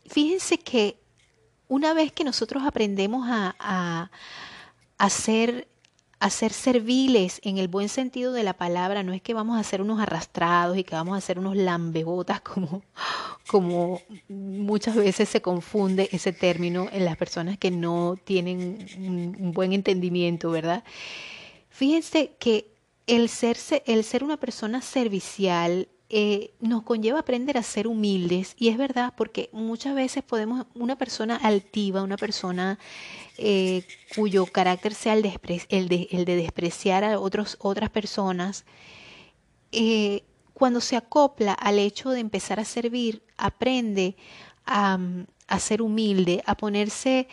fíjense 0.06 0.58
que 0.58 0.98
una 1.68 1.94
vez 1.94 2.12
que 2.12 2.24
nosotros 2.24 2.62
aprendemos 2.64 3.28
a, 3.28 3.54
a, 3.58 4.10
a 4.98 5.10
ser 5.10 5.68
a 6.22 6.30
ser 6.30 6.52
serviles 6.52 7.40
en 7.42 7.58
el 7.58 7.66
buen 7.66 7.88
sentido 7.88 8.32
de 8.32 8.44
la 8.44 8.52
palabra, 8.52 9.02
no 9.02 9.12
es 9.12 9.20
que 9.20 9.34
vamos 9.34 9.58
a 9.58 9.64
ser 9.64 9.82
unos 9.82 10.00
arrastrados 10.00 10.78
y 10.78 10.84
que 10.84 10.94
vamos 10.94 11.18
a 11.18 11.20
ser 11.20 11.36
unos 11.36 11.56
lambebotas 11.56 12.40
como, 12.42 12.84
como 13.48 14.00
muchas 14.28 14.94
veces 14.94 15.28
se 15.28 15.42
confunde 15.42 16.08
ese 16.12 16.32
término 16.32 16.86
en 16.92 17.04
las 17.04 17.16
personas 17.16 17.58
que 17.58 17.72
no 17.72 18.16
tienen 18.22 18.86
un, 18.98 19.52
buen 19.52 19.72
entendimiento, 19.72 20.52
¿verdad? 20.52 20.84
Fíjense 21.70 22.36
que 22.38 22.68
el 23.08 23.28
ser, 23.28 23.56
el 23.86 24.04
ser 24.04 24.22
una 24.22 24.36
persona 24.36 24.80
servicial 24.80 25.88
eh, 26.08 26.52
nos 26.60 26.84
conlleva 26.84 27.18
aprender 27.18 27.58
a 27.58 27.64
ser 27.64 27.88
humildes 27.88 28.54
y 28.56 28.68
es 28.68 28.76
verdad 28.76 29.12
porque 29.16 29.50
muchas 29.52 29.96
veces 29.96 30.22
podemos, 30.22 30.66
una 30.74 30.96
persona 30.96 31.34
altiva, 31.34 32.02
una 32.02 32.16
persona 32.16 32.78
eh, 33.38 33.84
cuyo 34.14 34.46
carácter 34.46 34.94
sea 34.94 35.14
el 35.14 35.22
de, 35.22 36.24
despreciar 36.24 37.04
a 37.04 37.18
otros, 37.18 37.56
otras 37.60 37.90
personas, 37.90 38.64
eh, 39.72 40.22
cuando 40.54 40.80
se 40.80 40.96
acopla 40.96 41.52
al 41.52 41.78
hecho 41.78 42.10
de 42.10 42.20
empezar 42.20 42.60
a 42.60 42.64
servir, 42.64 43.22
aprende 43.36 44.16
a, 44.66 44.98
a 45.48 45.58
ser 45.58 45.82
humilde, 45.82 46.42
a 46.46 46.56
ponerse 46.56 47.28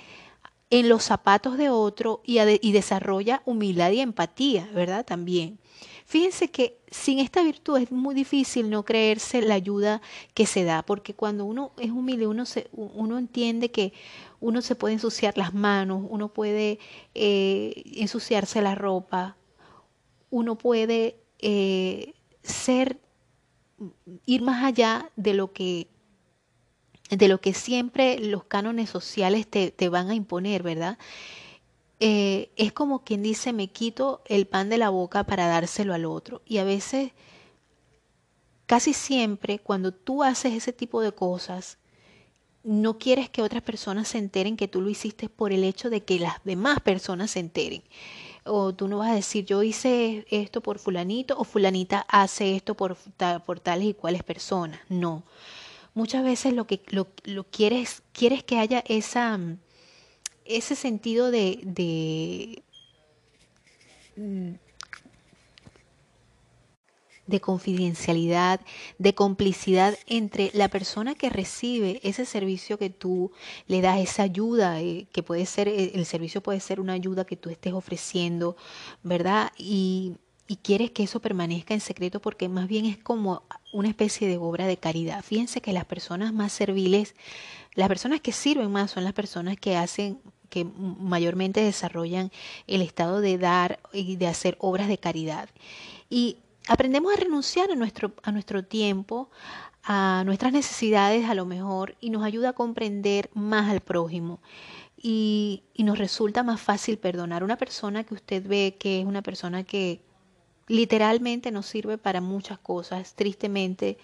en 0.70 0.88
los 0.88 1.03
zapatos 1.03 1.58
de 1.58 1.70
otro 1.70 2.22
y, 2.24 2.39
y 2.39 2.72
desarrolla 2.72 3.41
humildad 3.46 3.91
y 3.91 4.00
empatía, 4.00 4.70
¿verdad? 4.74 5.06
También. 5.06 5.60
Fíjense 6.06 6.50
que 6.50 6.79
sin 6.89 7.20
esta 7.20 7.44
virtud 7.44 7.77
es 7.77 7.91
muy 7.91 8.15
difícil 8.15 8.70
no 8.70 8.84
creerse 8.84 9.41
la 9.41 9.53
ayuda 9.53 10.01
que 10.34 10.48
se 10.48 10.63
da, 10.63 10.82
porque 10.84 11.13
cuando 11.13 11.46
uno 11.46 11.72
es 11.77 11.91
humilde, 11.91 12.25
uno, 12.25 12.46
se, 12.46 12.68
uno 12.72 13.20
entiende 13.20 13.70
que 13.70 13.94
uno 14.39 14.62
se 14.62 14.75
puede 14.75 14.93
ensuciar 14.93 15.38
las 15.38 15.53
manos, 15.53 16.05
uno 16.10 16.29
puede 16.29 16.79
eh, 17.13 17.84
ensuciarse 17.96 18.62
la 18.62 18.75
ropa, 18.75 19.38
uno 20.29 20.58
puede 20.58 21.19
eh, 21.39 22.13
ser, 22.43 23.00
ir 24.25 24.41
más 24.41 24.63
allá 24.63 25.10
de 25.15 25.34
lo 25.34 25.51
que 25.51 25.88
de 27.10 27.27
lo 27.27 27.41
que 27.41 27.55
siempre 27.55 28.19
los 28.19 28.43
cánones 28.43 28.89
sociales 28.89 29.48
te, 29.48 29.72
te 29.72 29.89
van 29.89 30.12
a 30.12 30.13
imponer, 30.13 30.62
¿verdad? 30.62 31.00
Eh, 32.00 32.51
es 32.55 32.72
como 32.72 33.03
quien 33.03 33.24
dice, 33.24 33.51
me 33.51 33.72
quito 33.72 34.22
el 34.25 34.48
pan 34.48 34.69
de 34.69 34.77
la 34.77 34.89
boca 34.89 35.25
para 35.25 35.48
dárselo 35.48 35.93
al 35.93 36.05
otro. 36.05 36.41
Y 36.46 36.60
a 36.60 36.63
veces, 36.63 37.12
casi 38.65 38.93
siempre, 38.93 39.60
cuando 39.60 39.91
tú 39.91 40.24
haces 40.24 40.53
ese 40.53 40.72
tipo 40.72 41.01
de 41.01 41.12
cosas, 41.12 41.77
no 42.70 43.00
quieres 43.00 43.32
que 43.32 43.42
otras 43.42 43.64
personas 43.64 44.10
se 44.10 44.20
enteren 44.20 44.56
que 44.56 44.68
tú 44.68 44.80
lo 44.80 44.90
hiciste 44.90 45.28
por 45.28 45.52
el 45.52 45.64
hecho 45.64 45.90
de 45.90 46.04
que 46.04 46.20
las 46.20 46.36
demás 46.44 46.80
personas 46.82 47.32
se 47.32 47.40
enteren. 47.40 47.82
O 48.44 48.76
tú 48.76 48.88
no 48.88 49.00
vas 49.00 49.10
a 49.10 49.16
decir, 49.16 49.44
yo 49.44 49.64
hice 49.64 50.28
esto 50.30 50.62
por 50.62 50.78
fulanito 50.78 51.36
o 51.40 51.46
fulanita 51.46 52.06
hace 52.08 52.56
esto 52.56 52.76
por, 52.76 52.96
por 53.46 53.60
tales 53.60 53.88
y 53.88 53.94
cuales 53.96 54.22
personas. 54.22 54.80
No. 54.88 55.24
Muchas 55.96 56.24
veces 56.24 56.54
lo 56.54 56.68
que 56.68 56.82
lo, 56.92 57.08
quieres, 57.50 58.04
quieres 58.14 58.44
que 58.44 58.60
haya 58.60 58.84
esa 58.88 59.40
ese 60.46 60.76
sentido 60.76 61.32
de, 61.32 61.60
de, 61.64 62.64
de 67.29 67.39
confidencialidad, 67.39 68.59
de 68.98 69.13
complicidad 69.13 69.98
entre 70.07 70.51
la 70.53 70.67
persona 70.67 71.15
que 71.15 71.29
recibe 71.29 72.00
ese 72.03 72.25
servicio 72.25 72.77
que 72.77 72.89
tú 72.89 73.31
le 73.67 73.81
das, 73.81 74.00
esa 74.00 74.24
ayuda, 74.24 74.81
eh, 74.81 75.07
que 75.12 75.24
puede 75.24 75.45
ser, 75.45 75.67
eh, 75.67 75.91
el 75.93 76.05
servicio 76.05 76.41
puede 76.41 76.59
ser 76.59 76.79
una 76.79 76.93
ayuda 76.93 77.25
que 77.25 77.38
tú 77.38 77.50
estés 77.50 77.74
ofreciendo, 77.74 78.57
¿verdad? 79.03 79.51
Y, 79.57 80.15
y 80.48 80.55
quieres 80.57 80.89
que 80.91 81.03
eso 81.03 81.19
permanezca 81.19 81.75
en 81.75 81.81
secreto 81.81 82.19
porque 82.19 82.50
más 82.50 82.67
bien 82.67 82.86
es 82.86 82.98
como 82.98 83.43
una 83.71 83.89
especie 83.89 84.27
de 84.27 84.38
obra 84.38 84.65
de 84.65 84.77
caridad. 84.77 85.24
Fíjense 85.24 85.62
que 85.62 85.74
las 85.74 85.86
personas 85.86 86.33
más 86.33 86.51
serviles, 86.51 87.13
las 87.75 87.88
personas 87.88 88.21
que 88.21 88.31
sirven 88.31 88.71
más 88.71 88.89
son 88.91 89.03
las 89.03 89.13
personas 89.13 89.57
que 89.57 89.75
hacen 89.77 90.19
que 90.50 90.65
mayormente 90.65 91.62
desarrollan 91.62 92.31
el 92.65 92.81
estado 92.81 93.21
de 93.21 93.38
dar 93.38 93.79
y 93.93 94.15
de 94.15 94.25
hacer 94.25 94.57
obras 94.59 94.88
de 94.88 94.98
caridad. 94.98 95.50
Y 96.09 96.38
aprendemos 96.70 97.12
a 97.12 97.18
renunciar 97.18 97.72
a 97.72 97.76
nuestro, 97.76 98.14
a 98.24 98.32
nuestro 98.32 98.64
tiempo, 98.64 99.30
a 99.84 100.24
nuestras 100.26 100.54
necesidades 100.54 101.28
a 101.28 101.34
lo 101.34 101.46
mejor, 101.46 101.96
y 102.00 102.12
nos 102.12 102.24
ayuda 102.24 102.50
a 102.50 102.54
comprender 102.54 103.30
más 103.34 103.70
al 103.70 103.82
prójimo. 103.82 104.40
Y, 105.02 105.64
y 105.74 105.84
nos 105.84 105.98
resulta 105.98 106.44
más 106.44 106.62
fácil 106.62 106.98
perdonar. 106.98 107.44
Una 107.44 107.58
persona 107.58 108.04
que 108.04 108.14
usted 108.14 108.46
ve 108.48 108.76
que 108.78 109.00
es 109.00 109.06
una 109.06 109.22
persona 109.22 109.64
que 109.64 110.02
literalmente 110.68 111.52
no 111.52 111.64
sirve 111.64 111.98
para 111.98 112.22
muchas 112.22 112.60
cosas, 112.60 113.16
tristemente, 113.16 113.98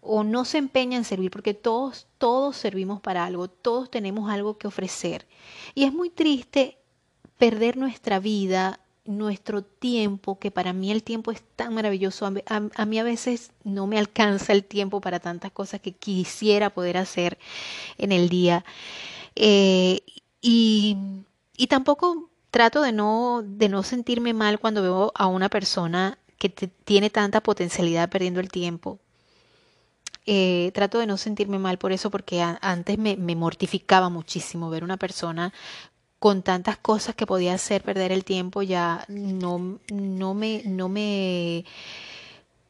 o 0.00 0.24
no 0.24 0.46
se 0.46 0.58
empeña 0.58 0.96
en 0.96 1.04
servir, 1.04 1.30
porque 1.30 1.52
todos, 1.52 2.06
todos 2.16 2.56
servimos 2.56 3.00
para 3.00 3.26
algo, 3.26 3.48
todos 3.48 3.90
tenemos 3.90 4.30
algo 4.30 4.56
que 4.56 4.66
ofrecer. 4.66 5.26
Y 5.74 5.84
es 5.84 5.92
muy 5.92 6.08
triste 6.08 6.78
perder 7.36 7.76
nuestra 7.76 8.18
vida 8.18 8.80
nuestro 9.08 9.62
tiempo, 9.62 10.38
que 10.38 10.50
para 10.50 10.72
mí 10.72 10.90
el 10.92 11.02
tiempo 11.02 11.32
es 11.32 11.42
tan 11.56 11.74
maravilloso. 11.74 12.26
A, 12.26 12.86
mí 12.86 12.98
a 12.98 13.02
veces 13.02 13.50
no 13.64 13.86
me 13.86 13.98
alcanza 13.98 14.52
el 14.52 14.64
tiempo 14.64 15.00
para 15.00 15.18
tantas 15.18 15.50
cosas 15.50 15.80
que 15.80 15.92
quisiera 15.92 16.70
poder 16.70 16.98
hacer 16.98 17.38
en 17.96 18.12
el 18.12 18.28
día. 18.28 18.64
Eh, 19.34 20.02
y, 20.42 20.96
y, 21.56 21.66
tampoco 21.68 22.28
trato 22.50 22.82
de 22.82 22.92
no, 22.92 23.42
de 23.44 23.68
no 23.68 23.82
sentirme 23.82 24.34
mal 24.34 24.60
cuando 24.60 24.82
veo 24.82 25.12
a 25.14 25.26
una 25.26 25.48
persona 25.48 26.18
que 26.38 26.50
tiene 26.50 27.10
tanta 27.10 27.42
potencialidad 27.42 28.10
perdiendo 28.10 28.40
el 28.40 28.50
tiempo. 28.50 28.98
Eh, 30.26 30.70
trato 30.74 30.98
de 30.98 31.06
no 31.06 31.16
sentirme 31.16 31.58
mal 31.58 31.78
por 31.78 31.92
eso 31.92 32.10
porque 32.10 32.42
antes 32.42 32.98
me, 32.98 33.16
me 33.16 33.34
mortificaba 33.34 34.10
muchísimo 34.10 34.68
ver 34.68 34.84
una 34.84 34.98
persona 34.98 35.54
con 36.18 36.42
tantas 36.42 36.78
cosas 36.78 37.14
que 37.14 37.26
podía 37.26 37.54
hacer 37.54 37.82
perder 37.82 38.12
el 38.12 38.24
tiempo, 38.24 38.62
ya 38.62 39.04
no, 39.08 39.78
no 39.92 40.34
me, 40.34 40.62
no 40.64 40.88
me, 40.88 41.64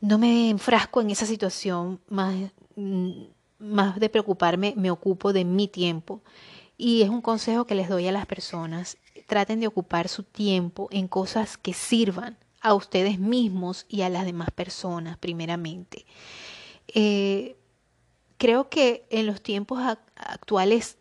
no 0.01 0.19
me 0.19 0.51
enfrasco 0.51 1.01
en 1.01 1.11
esa 1.11 1.27
situación, 1.27 2.01
más, 2.09 2.35
mm, 2.77 3.23
más 3.59 3.99
de 3.99 4.09
preocuparme, 4.09 4.75
me 4.77 4.91
ocupo 4.91 5.33
de 5.33 5.45
mi 5.45 5.67
tiempo. 5.69 6.21
Y 6.77 7.03
es 7.03 7.09
un 7.09 7.23
consejo 7.23 7.67
que 7.67 7.75
les 7.75 7.89
doy 7.89 8.07
a 8.07 8.13
las 8.13 8.27
personas. 8.27 8.99
Traten 9.27 9.61
de 9.61 9.67
ocupar 9.67 10.09
su 10.09 10.23
tiempo 10.23 10.89
en 10.93 11.09
cosas 11.09 11.57
que 11.57 11.73
sirvan 11.73 12.37
a 12.61 12.75
ustedes 12.75 13.19
mismos 13.19 13.87
y 13.89 14.03
a 14.03 14.09
las 14.09 14.25
demás 14.25 14.51
personas, 14.51 15.17
primeramente. 15.19 16.07
Eh, 16.89 17.57
creo 18.37 18.69
que 18.69 19.07
en 19.11 19.27
los 19.27 19.43
tiempos 19.43 19.81
actuales 20.17 20.99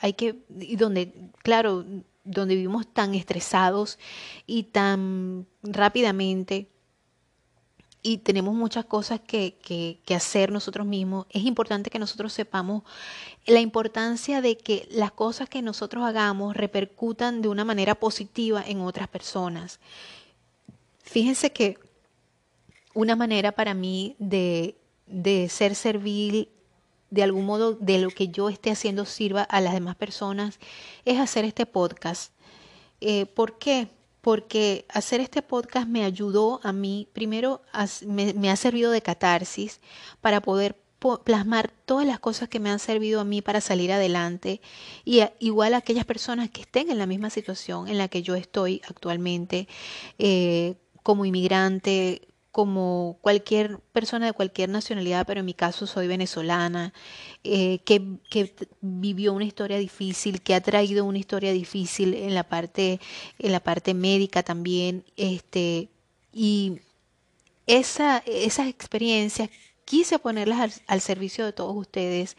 hay 0.00 0.12
que, 0.12 0.36
y 0.58 0.76
donde, 0.76 1.12
claro, 1.42 1.84
donde 2.24 2.54
vivimos 2.54 2.86
tan 2.86 3.14
estresados 3.14 3.98
y 4.46 4.64
tan 4.64 5.46
rápidamente 5.62 6.68
y 8.02 8.18
tenemos 8.18 8.54
muchas 8.54 8.84
cosas 8.84 9.20
que, 9.20 9.56
que, 9.60 9.98
que, 10.04 10.14
hacer 10.14 10.52
nosotros 10.52 10.86
mismos, 10.86 11.26
es 11.30 11.42
importante 11.44 11.90
que 11.90 11.98
nosotros 11.98 12.32
sepamos 12.32 12.84
la 13.46 13.60
importancia 13.60 14.40
de 14.40 14.56
que 14.56 14.86
las 14.90 15.10
cosas 15.10 15.48
que 15.48 15.62
nosotros 15.62 16.04
hagamos 16.04 16.56
repercutan 16.56 17.42
de 17.42 17.48
una 17.48 17.64
manera 17.64 17.96
positiva 17.96 18.62
en 18.66 18.80
otras 18.80 19.08
personas. 19.08 19.80
Fíjense 21.02 21.50
que 21.50 21.78
una 22.94 23.16
manera 23.16 23.52
para 23.52 23.74
mí 23.74 24.14
de, 24.18 24.76
de 25.06 25.48
ser 25.48 25.74
servil 25.74 26.48
de 27.10 27.22
algún 27.22 27.46
modo 27.46 27.72
de 27.74 27.98
lo 27.98 28.10
que 28.10 28.28
yo 28.28 28.48
esté 28.48 28.70
haciendo 28.70 29.04
sirva 29.04 29.42
a 29.42 29.60
las 29.60 29.72
demás 29.72 29.96
personas, 29.96 30.58
es 31.04 31.18
hacer 31.18 31.44
este 31.44 31.66
podcast. 31.66 32.32
Eh, 33.00 33.26
¿Por 33.26 33.58
qué? 33.58 33.88
Porque 34.20 34.84
hacer 34.88 35.20
este 35.20 35.42
podcast 35.42 35.88
me 35.88 36.04
ayudó 36.04 36.60
a 36.62 36.72
mí, 36.72 37.08
primero 37.12 37.62
me, 38.06 38.50
ha 38.50 38.56
servido 38.56 38.90
de 38.90 39.00
catarsis 39.00 39.80
para 40.20 40.40
poder 40.40 40.76
plasmar 41.24 41.70
todas 41.86 42.04
las 42.04 42.18
cosas 42.18 42.48
que 42.48 42.58
me 42.58 42.70
han 42.70 42.80
servido 42.80 43.20
a 43.20 43.24
mí 43.24 43.40
para 43.40 43.60
salir 43.60 43.92
adelante 43.92 44.60
y 45.04 45.22
igual 45.38 45.74
a 45.74 45.78
aquellas 45.78 46.04
personas 46.04 46.50
que 46.50 46.62
estén 46.62 46.90
en 46.90 46.98
la 46.98 47.06
misma 47.06 47.30
situación 47.30 47.86
en 47.86 47.98
la 47.98 48.08
que 48.08 48.22
yo 48.22 48.34
estoy 48.34 48.82
actualmente 48.88 49.68
eh, 50.18 50.74
como 51.04 51.24
inmigrante, 51.24 52.27
como 52.58 53.18
cualquier 53.20 53.78
persona 53.92 54.26
de 54.26 54.32
cualquier 54.32 54.68
nacionalidad, 54.68 55.24
pero 55.24 55.38
en 55.38 55.46
mi 55.46 55.54
caso 55.54 55.86
soy 55.86 56.08
venezolana, 56.08 56.92
eh, 57.44 57.78
que, 57.84 58.18
vivió 58.80 59.32
una 59.32 59.44
historia 59.44 59.78
difícil, 59.78 60.42
que 60.42 60.56
ha 60.56 60.60
traído 60.60 61.04
una 61.04 61.18
historia 61.18 61.52
difícil 61.52 62.14
en 62.14 62.34
la 62.34 62.42
parte, 62.42 62.98
en 63.38 63.52
la 63.52 63.60
parte 63.60 63.94
médica 63.94 64.42
también, 64.42 65.04
este, 65.16 65.88
y 66.32 66.80
esa, 67.68 68.24
esas 68.26 68.66
experiencias 68.66 69.50
quise 69.84 70.18
ponerlas 70.18 70.58
al, 70.58 70.72
al 70.88 71.00
servicio 71.00 71.44
de 71.44 71.52
todos 71.52 71.76
ustedes 71.76 72.36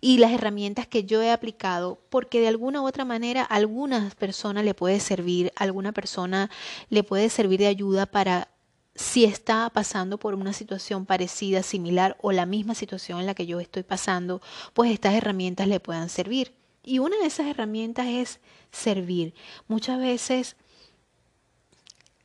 y 0.00 0.18
las 0.18 0.32
herramientas 0.32 0.88
que 0.88 1.04
yo 1.04 1.22
he 1.22 1.30
aplicado, 1.30 2.00
porque 2.10 2.40
de 2.40 2.48
alguna 2.48 2.82
u 2.82 2.88
otra 2.88 3.04
manera 3.04 3.42
a 3.42 3.54
algunas 3.54 4.16
personas 4.16 4.64
le 4.64 4.74
puede 4.74 4.98
servir, 4.98 5.52
a 5.54 5.62
alguna 5.62 5.92
persona 5.92 6.50
le 6.90 7.04
puede 7.04 7.30
servir 7.30 7.60
de 7.60 7.68
ayuda 7.68 8.06
para 8.06 8.48
si 8.94 9.24
está 9.24 9.68
pasando 9.70 10.18
por 10.18 10.34
una 10.34 10.52
situación 10.52 11.04
parecida, 11.04 11.62
similar 11.62 12.16
o 12.20 12.32
la 12.32 12.46
misma 12.46 12.74
situación 12.74 13.20
en 13.20 13.26
la 13.26 13.34
que 13.34 13.46
yo 13.46 13.60
estoy 13.60 13.82
pasando, 13.82 14.40
pues 14.72 14.92
estas 14.92 15.14
herramientas 15.14 15.66
le 15.66 15.80
puedan 15.80 16.08
servir. 16.08 16.54
Y 16.82 16.98
una 16.98 17.16
de 17.18 17.26
esas 17.26 17.46
herramientas 17.46 18.06
es 18.06 18.40
servir. 18.70 19.34
Muchas 19.66 19.98
veces, 19.98 20.56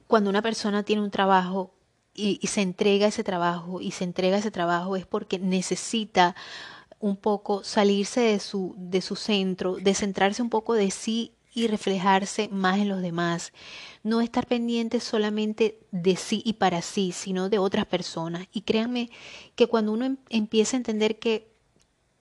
cuando 0.06 0.30
una 0.30 0.42
persona 0.42 0.84
tiene 0.84 1.02
un 1.02 1.12
trabajo 1.12 1.74
y, 2.14 2.40
se 2.48 2.62
entrega 2.62 3.08
ese 3.08 3.24
trabajo 3.24 3.82
y 3.82 3.92
se 3.92 4.04
entrega 4.04 4.38
ese 4.38 4.52
trabajo 4.52 4.96
es 4.96 5.06
porque 5.06 5.40
necesita 5.40 6.36
un 7.00 7.16
poco 7.16 7.64
salirse 7.64 8.20
de 8.20 8.40
su, 8.40 8.76
de 8.78 9.02
su 9.02 9.16
centro, 9.16 9.78
descentrarse 9.78 10.42
un 10.42 10.50
poco 10.50 10.74
de 10.74 10.92
sí 10.92 11.34
y 11.60 11.68
reflejarse 11.68 12.50
más 12.50 12.80
en 12.80 12.90
los 12.90 13.02
demás. 13.02 13.54
No 14.04 14.22
estar 14.22 14.48
pendiente 14.48 15.00
solamente 15.00 15.80
de 15.92 16.16
sí 16.16 16.42
y 16.46 16.54
para 16.54 16.82
sí, 16.82 17.12
sino 17.12 17.50
de 17.50 17.60
otras 17.60 17.86
personas. 17.86 18.48
Y 18.52 18.62
créanme 18.62 19.10
que 19.56 19.68
cuando 19.68 19.92
uno 19.92 20.06
em, 20.06 20.18
empieza 20.30 20.78
a 20.78 20.80
entender 20.80 21.20
que 21.20 21.48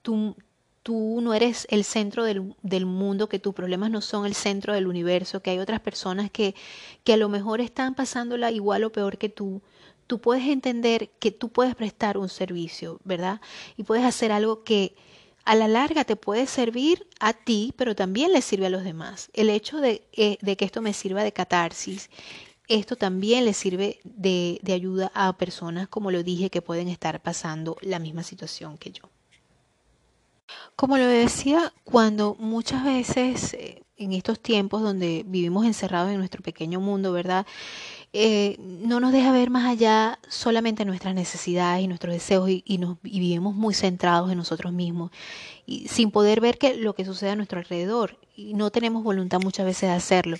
tú, 0.01 0.35
tú 0.83 1.19
no 1.21 1.33
eres 1.33 1.67
el 1.69 1.83
centro 1.83 2.23
del, 2.23 2.55
del, 2.61 2.85
mundo, 2.85 3.29
que 3.29 3.39
tus 3.39 3.53
problemas 3.53 3.91
no 3.91 4.01
son 4.01 4.25
el 4.25 4.33
centro 4.33 4.73
del 4.73 4.87
universo, 4.87 5.41
que 5.41 5.51
hay 5.51 5.59
otras 5.59 5.79
personas 5.79 6.31
que, 6.31 6.55
que 7.03 7.13
a 7.13 7.17
lo 7.17 7.29
mejor 7.29 7.61
están 7.61 7.95
pasándola 7.95 8.51
igual 8.51 8.83
o 8.83 8.91
peor 8.91 9.17
que 9.17 9.29
tú, 9.29 9.61
tú 10.07 10.19
puedes 10.19 10.47
entender 10.47 11.09
que 11.19 11.31
tú 11.31 11.49
puedes 11.49 11.75
prestar 11.75 12.17
un 12.17 12.29
servicio, 12.29 12.99
¿verdad? 13.03 13.41
Y 13.77 13.83
puedes 13.83 14.03
hacer 14.03 14.31
algo 14.31 14.63
que 14.63 14.95
a 15.45 15.55
la 15.55 15.67
larga 15.67 16.03
te 16.03 16.15
puede 16.15 16.45
servir 16.47 17.07
a 17.19 17.33
ti, 17.33 17.73
pero 17.77 17.95
también 17.95 18.31
le 18.31 18.41
sirve 18.41 18.67
a 18.67 18.69
los 18.69 18.83
demás. 18.83 19.29
El 19.33 19.49
hecho 19.49 19.77
de, 19.77 20.03
eh, 20.13 20.37
que 20.55 20.65
esto 20.65 20.81
me 20.81 20.93
sirva 20.93 21.23
de 21.23 21.33
catarsis, 21.33 22.09
esto 22.67 22.95
también 22.95 23.45
le 23.45 23.53
sirve 23.53 23.99
de, 24.03 24.59
ayuda 24.71 25.11
a 25.15 25.33
personas, 25.37 25.87
como 25.87 26.11
lo 26.11 26.21
dije, 26.23 26.49
que 26.49 26.61
pueden 26.61 26.87
estar 26.87 27.19
pasando 27.21 27.77
la 27.81 27.99
misma 27.99 28.23
situación 28.23 28.77
que 28.77 28.91
yo. 28.91 29.09
Como 30.75 30.97
lo 30.97 31.05
decía, 31.05 31.73
cuando 31.83 32.35
muchas 32.39 32.83
veces 32.83 33.53
eh, 33.53 33.83
en 33.97 34.13
estos 34.13 34.39
tiempos 34.39 34.81
donde 34.81 35.23
vivimos 35.27 35.65
encerrados 35.65 36.11
en 36.11 36.17
nuestro 36.17 36.41
pequeño 36.41 36.79
mundo, 36.79 37.11
¿verdad? 37.11 37.45
Eh, 38.11 38.55
no 38.59 38.99
nos 38.99 39.11
deja 39.11 39.31
ver 39.31 39.51
más 39.51 39.65
allá 39.65 40.17
solamente 40.27 40.83
nuestras 40.83 41.13
necesidades 41.13 41.83
y 41.83 41.87
nuestros 41.87 42.11
deseos 42.13 42.49
y, 42.49 42.77
nos, 42.79 42.97
vivimos 43.03 43.53
muy 43.53 43.75
centrados 43.75 44.31
en 44.31 44.37
nosotros 44.37 44.73
mismos 44.73 45.11
y 45.67 45.87
sin 45.89 46.09
poder 46.09 46.41
ver 46.41 46.57
que 46.57 46.73
lo 46.73 46.95
que 46.95 47.05
sucede 47.05 47.29
a 47.29 47.35
nuestro 47.35 47.59
alrededor 47.59 48.17
y 48.35 48.55
no 48.55 48.71
tenemos 48.71 49.03
voluntad 49.03 49.39
muchas 49.41 49.65
veces 49.65 49.89
de 49.89 49.95
hacerlo. 49.95 50.37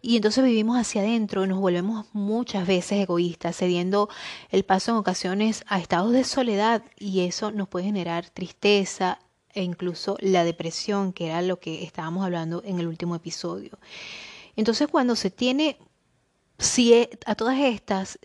Y 0.00 0.14
entonces 0.14 0.44
vivimos 0.44 0.78
hacia 0.78 1.00
adentro 1.00 1.44
y 1.44 1.48
nos 1.48 1.58
volvemos 1.58 2.06
muchas 2.12 2.68
veces 2.68 3.00
egoístas 3.00 3.56
cediendo 3.56 4.08
el 4.50 4.64
paso 4.64 4.92
en 4.92 4.98
ocasiones 4.98 5.64
a 5.66 5.80
estados 5.80 6.12
de 6.12 6.22
soledad 6.22 6.84
y 6.96 7.20
eso 7.20 7.50
nos 7.50 7.66
puede 7.66 7.86
generar 7.86 8.30
tristeza 8.30 9.18
e 9.54 9.62
incluso 9.64 10.16
la 10.20 10.44
depresión 10.44 11.12
que 11.12 11.26
era 11.26 11.42
lo 11.42 11.58
que 11.58 11.82
estábamos 11.82 12.24
hablando 12.24 12.62
en 12.64 12.78
el 12.78 12.86
último 12.86 13.16
episodio. 13.16 13.78
Entonces 14.54 14.86
cuando 14.86 15.16
se 15.16 15.30
tiene 15.30 15.78
si 16.58 16.92
e, 16.94 17.10
a 17.26 17.34
todas 17.34 17.58
estas 17.58 18.18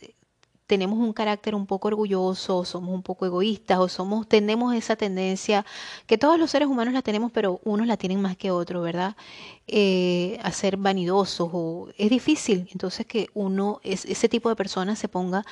tenemos 0.67 0.97
un 0.97 1.13
carácter 1.13 1.55
un 1.55 1.65
poco 1.67 1.89
orgulloso, 1.89 2.65
somos 2.65 2.95
un 2.95 3.03
poco 3.03 3.25
egoístas, 3.25 3.79
o 3.79 3.87
somos, 3.89 4.27
tenemos 4.27 4.73
esa 4.73 4.95
tendencia, 4.95 5.65
que 6.07 6.17
todos 6.17 6.39
los 6.39 6.49
seres 6.51 6.67
humanos 6.67 6.93
la 6.93 7.01
tenemos, 7.01 7.31
pero 7.31 7.59
unos 7.63 7.85
la 7.85 7.97
tienen 7.97 8.21
más 8.21 8.37
que 8.37 8.49
otros, 8.49 8.83
¿verdad? 8.83 9.15
Eh, 9.67 10.39
a 10.41 10.51
ser 10.51 10.77
vanidosos, 10.77 11.49
o 11.53 11.89
es 11.97 12.09
difícil, 12.09 12.67
entonces 12.71 13.05
que 13.05 13.27
uno, 13.33 13.81
es, 13.83 14.05
ese 14.05 14.29
tipo 14.29 14.49
de 14.49 14.55
persona 14.55 14.95
se 14.95 15.07
ponga 15.09 15.45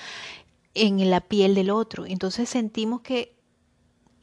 en 0.74 1.10
la 1.10 1.22
piel 1.22 1.56
del 1.56 1.70
otro. 1.70 2.06
Entonces 2.06 2.50
sentimos 2.50 3.02
que 3.02 3.36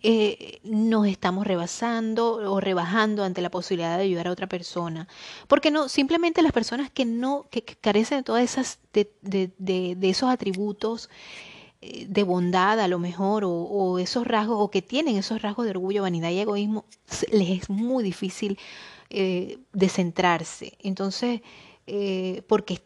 eh, 0.02 0.60
nos 0.64 1.06
estamos 1.06 1.46
rebasando 1.46 2.34
o 2.52 2.60
rebajando 2.60 3.24
ante 3.24 3.42
la 3.42 3.50
posibilidad 3.50 3.96
de 3.96 4.04
ayudar 4.04 4.28
a 4.28 4.32
otra 4.32 4.46
persona. 4.46 5.08
Porque 5.48 5.70
no, 5.70 5.88
simplemente 5.88 6.42
las 6.42 6.52
personas 6.52 6.90
que 6.90 7.04
no, 7.04 7.46
que, 7.50 7.62
carecen 7.62 8.18
de 8.18 8.24
todas 8.24 8.44
esas, 8.44 8.78
de, 8.92 9.10
de, 9.22 9.50
de, 9.58 10.08
esos 10.08 10.30
atributos 10.30 11.10
eh, 11.80 12.06
de 12.08 12.22
bondad 12.22 12.80
a 12.80 12.88
lo 12.88 12.98
mejor, 12.98 13.44
o, 13.44 13.50
o, 13.50 13.98
esos 13.98 14.26
rasgos, 14.26 14.58
o 14.60 14.70
que 14.70 14.82
tienen 14.82 15.16
esos 15.16 15.42
rasgos 15.42 15.64
de 15.64 15.70
orgullo, 15.70 16.02
vanidad 16.02 16.30
y 16.30 16.38
egoísmo, 16.40 16.84
les 17.32 17.62
es 17.62 17.70
muy 17.70 18.04
difícil 18.04 18.58
eh, 19.10 19.58
descentrarse. 19.72 20.76
Entonces, 20.80 21.40
eh, 21.90 22.42
porque 22.46 22.82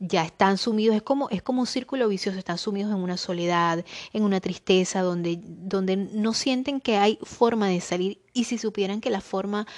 ya 0.00 0.24
están 0.24 0.58
sumidos, 0.58 0.96
es 0.96 1.02
como, 1.02 1.28
es 1.30 1.40
como 1.40 1.60
un 1.60 1.68
círculo 1.68 2.08
vicioso, 2.08 2.36
están 2.36 2.58
sumidos 2.58 2.90
en 2.90 2.98
una 2.98 3.16
soledad, 3.16 3.84
en 4.12 4.24
una 4.24 4.40
tristeza, 4.40 5.02
donde, 5.02 5.38
donde 5.40 5.96
no 5.96 6.32
sienten 6.34 6.80
que 6.80 6.96
hay 6.96 7.18
forma 7.22 7.68
de 7.68 7.80
salir. 7.80 8.20
Y 8.32 8.44
si 8.44 8.58
supieran 8.58 9.00
que 9.00 9.10
la 9.10 9.20
forma, 9.20 9.68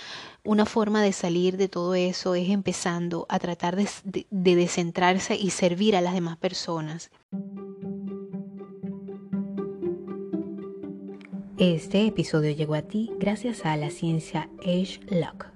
una 0.42 0.64
forma 0.64 1.02
de 1.02 1.12
salir 1.12 1.58
de 1.58 1.68
todo 1.68 1.94
eso 1.94 2.34
es 2.34 2.48
empezando 2.48 3.26
a 3.28 3.38
tratar 3.38 3.76
de, 3.76 3.88
de 4.04 4.56
descentrarse 4.56 5.36
y 5.36 5.50
servir 5.50 5.94
a 5.94 6.00
las 6.00 6.14
demás 6.14 6.38
personas. 6.38 7.10
Este 11.58 12.06
episodio 12.06 12.52
llegó 12.52 12.74
a 12.74 12.82
ti 12.82 13.10
gracias 13.18 13.66
a 13.66 13.76
la 13.76 13.90
ciencia 13.90 14.48
Age 14.60 15.00
Lock 15.10 15.55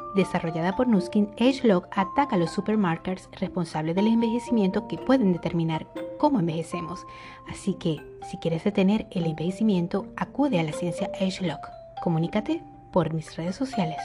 desarrollada 0.15 0.75
por 0.75 0.87
Nuskin, 0.87 1.29
AgeLog 1.39 1.87
ataca 1.91 2.35
a 2.35 2.39
los 2.39 2.51
supermarkers 2.51 3.29
responsables 3.39 3.95
del 3.95 4.07
envejecimiento 4.07 4.87
que 4.87 4.97
pueden 4.97 5.33
determinar 5.33 5.87
cómo 6.17 6.39
envejecemos. 6.39 7.05
Así 7.49 7.73
que, 7.75 7.97
si 8.29 8.37
quieres 8.37 8.63
detener 8.63 9.07
el 9.11 9.25
envejecimiento, 9.25 10.07
acude 10.17 10.59
a 10.59 10.63
la 10.63 10.73
ciencia 10.73 11.11
AgeLog. 11.19 11.59
Comunícate 12.03 12.61
por 12.91 13.13
mis 13.13 13.35
redes 13.35 13.55
sociales. 13.55 13.97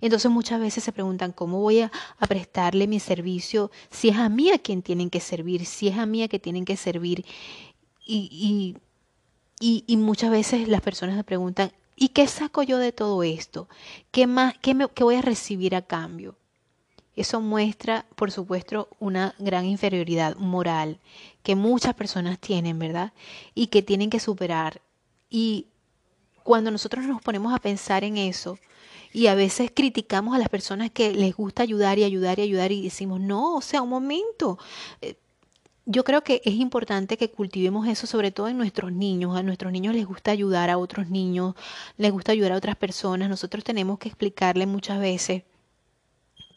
Entonces 0.00 0.30
muchas 0.30 0.60
veces 0.60 0.84
se 0.84 0.92
preguntan 0.92 1.32
cómo 1.32 1.60
voy 1.60 1.80
a, 1.80 1.90
prestarle 2.28 2.86
mi 2.86 3.00
servicio 3.00 3.70
si 3.90 4.10
es 4.10 4.16
a 4.16 4.28
mí 4.28 4.50
a 4.50 4.58
quien 4.58 4.82
tienen 4.82 5.08
que 5.08 5.20
servir, 5.20 5.64
si 5.64 5.88
es 5.88 5.96
a 5.96 6.04
mí 6.04 6.22
a 6.22 6.28
que 6.28 6.38
tienen 6.38 6.66
que 6.66 6.76
servir. 6.76 7.24
y 8.06 8.28
y, 8.30 8.76
muchas 9.96 10.30
veces 10.30 10.68
las 10.68 10.80
personas 10.80 11.16
me 11.16 11.24
preguntan, 11.24 11.72
¿y 11.96 12.08
qué 12.08 12.26
saco 12.26 12.62
yo 12.62 12.78
de 12.78 12.92
todo 12.92 13.22
esto? 13.22 13.68
¿Qué, 14.10 14.26
más, 14.26 14.54
qué, 14.60 14.74
me, 14.74 14.88
qué 14.88 15.04
voy 15.04 15.16
a 15.16 15.22
recibir 15.22 15.74
a 15.74 15.82
cambio? 15.82 16.36
Eso 17.16 17.40
muestra, 17.40 18.06
por 18.16 18.32
supuesto, 18.32 18.88
una 18.98 19.34
gran 19.38 19.66
inferioridad 19.66 20.36
moral 20.36 20.98
que 21.42 21.54
muchas 21.54 21.94
personas 21.94 22.40
tienen, 22.40 22.78
¿verdad? 22.78 23.12
Y 23.54 23.68
que 23.68 23.82
tienen 23.82 24.10
que 24.10 24.18
superar. 24.18 24.80
Y 25.30 25.68
cuando 26.42 26.70
nosotros 26.70 27.04
nos 27.06 27.22
ponemos 27.22 27.54
a 27.54 27.58
pensar 27.58 28.02
en 28.02 28.16
eso, 28.16 28.58
y 29.12 29.28
a 29.28 29.36
veces 29.36 29.70
criticamos 29.72 30.34
a 30.34 30.38
las 30.38 30.48
personas 30.48 30.90
que 30.90 31.12
les 31.12 31.36
gusta 31.36 31.62
ayudar 31.62 32.00
y 32.00 32.04
ayudar 32.04 32.40
y 32.40 32.42
ayudar 32.42 32.72
y 32.72 32.82
decimos, 32.82 33.20
no, 33.20 33.54
o 33.54 33.60
sea, 33.60 33.80
un 33.80 33.88
momento, 33.88 34.58
eh, 35.00 35.14
yo 35.86 36.04
creo 36.04 36.24
que 36.24 36.40
es 36.44 36.54
importante 36.54 37.16
que 37.16 37.30
cultivemos 37.30 37.86
eso, 37.86 38.06
sobre 38.06 38.30
todo 38.30 38.48
en 38.48 38.56
nuestros 38.56 38.92
niños. 38.92 39.36
A 39.36 39.42
nuestros 39.42 39.72
niños 39.72 39.94
les 39.94 40.06
gusta 40.06 40.30
ayudar 40.30 40.70
a 40.70 40.78
otros 40.78 41.10
niños, 41.10 41.54
les 41.96 42.12
gusta 42.12 42.32
ayudar 42.32 42.52
a 42.52 42.56
otras 42.56 42.76
personas. 42.76 43.28
Nosotros 43.28 43.64
tenemos 43.64 43.98
que 43.98 44.08
explicarles 44.08 44.66
muchas 44.66 44.98
veces 44.98 45.42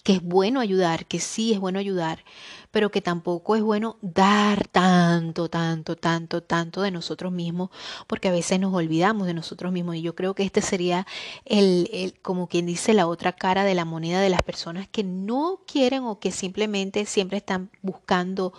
que 0.08 0.13
es 0.13 0.24
bueno 0.24 0.62
ayudar, 0.62 1.06
que 1.06 1.20
sí 1.20 1.52
es 1.52 1.60
bueno 1.60 1.80
ayudar, 1.80 2.24
pero 2.72 2.92
que 2.92 3.02
tampoco 3.02 3.58
es 3.58 3.62
bueno 3.62 3.98
dar 4.02 4.66
tanto, 4.70 5.50
tanto, 5.50 5.98
tanto, 5.98 6.42
tanto 6.42 6.82
de 6.82 6.92
nosotros 6.92 7.34
mismos, 7.34 7.72
porque 8.08 8.30
a 8.30 8.32
veces 8.32 8.58
nos 8.58 8.74
olvidamos 8.74 9.28
de 9.28 9.34
nosotros 9.34 9.74
mismos. 9.74 9.98
Y 9.98 10.02
yo 10.02 10.16
creo 10.16 10.34
que 10.34 10.44
este 10.44 10.62
sería 10.62 11.06
el, 11.44 11.90
el, 11.92 12.18
como 12.22 12.48
quien 12.48 12.66
dice, 12.66 12.94
la 12.94 13.06
otra 13.06 13.34
cara 13.34 13.66
de 13.66 13.76
la 13.76 13.84
moneda 13.84 14.22
de 14.22 14.30
las 14.30 14.44
personas 14.44 14.88
que 14.88 15.04
no 15.04 15.60
quieren 15.68 16.06
o 16.06 16.20
que 16.20 16.32
simplemente 16.32 17.06
siempre 17.06 17.40
están 17.40 17.70
buscando 17.82 18.54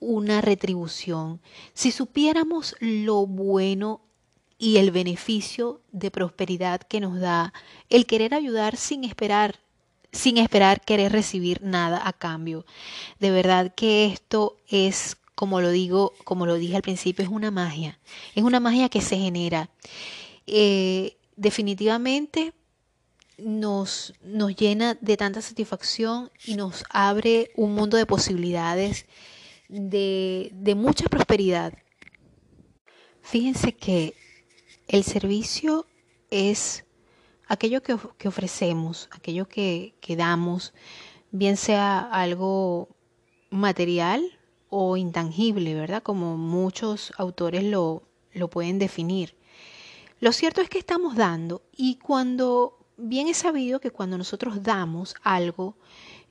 una 0.00 0.40
retribución. 0.40 1.40
Si 1.74 1.92
supiéramos 1.92 2.74
lo 2.80 3.26
bueno 3.26 4.02
y 4.58 4.78
el 4.78 4.90
beneficio 4.90 5.80
de 5.92 6.10
prosperidad 6.10 6.80
que 6.80 7.00
nos 7.00 7.20
da 7.20 7.52
el 7.88 8.06
querer 8.06 8.34
ayudar 8.34 8.76
sin 8.76 9.04
esperar 9.04 9.60
sin 10.12 10.38
esperar 10.38 10.80
querer 10.80 11.12
recibir 11.12 11.62
nada 11.62 12.00
a 12.04 12.12
cambio. 12.12 12.66
De 13.20 13.30
verdad 13.30 13.72
que 13.74 14.06
esto 14.06 14.56
es, 14.68 15.16
como 15.34 15.60
lo 15.60 15.70
digo, 15.70 16.14
como 16.24 16.46
lo 16.46 16.56
dije 16.56 16.76
al 16.76 16.82
principio, 16.82 17.24
es 17.24 17.30
una 17.30 17.52
magia. 17.52 18.00
Es 18.34 18.42
una 18.42 18.58
magia 18.60 18.88
que 18.88 19.00
se 19.00 19.16
genera. 19.16 19.70
Eh, 20.48 21.16
definitivamente 21.36 22.52
nos, 23.38 24.14
nos 24.22 24.54
llena 24.56 24.98
de 25.00 25.16
tanta 25.16 25.40
satisfacción 25.40 26.30
y 26.44 26.56
nos 26.56 26.84
abre 26.90 27.52
un 27.54 27.74
mundo 27.74 27.96
de 27.96 28.06
posibilidades 28.06 29.06
de, 29.70 30.50
de 30.52 30.74
mucha 30.74 31.06
prosperidad. 31.08 31.72
Fíjense 33.22 33.74
que 33.74 34.14
el 34.88 35.04
servicio 35.04 35.86
es 36.30 36.84
aquello 37.46 37.82
que, 37.82 37.96
que 38.18 38.28
ofrecemos, 38.28 39.08
aquello 39.12 39.46
que, 39.46 39.94
que, 40.00 40.16
damos, 40.16 40.72
bien 41.30 41.56
sea 41.56 42.00
algo 42.00 42.88
material 43.50 44.22
o 44.68 44.96
intangible, 44.96 45.74
¿verdad? 45.74 46.02
Como 46.02 46.36
muchos 46.36 47.12
autores 47.16 47.62
lo, 47.62 48.02
lo 48.32 48.50
pueden 48.50 48.78
definir. 48.78 49.36
Lo 50.18 50.32
cierto 50.32 50.60
es 50.60 50.68
que 50.68 50.78
estamos 50.78 51.16
dando 51.16 51.62
y 51.76 51.96
cuando, 51.96 52.78
bien 52.96 53.28
es 53.28 53.38
sabido 53.38 53.80
que 53.80 53.90
cuando 53.90 54.18
nosotros 54.18 54.62
damos 54.62 55.14
algo, 55.22 55.76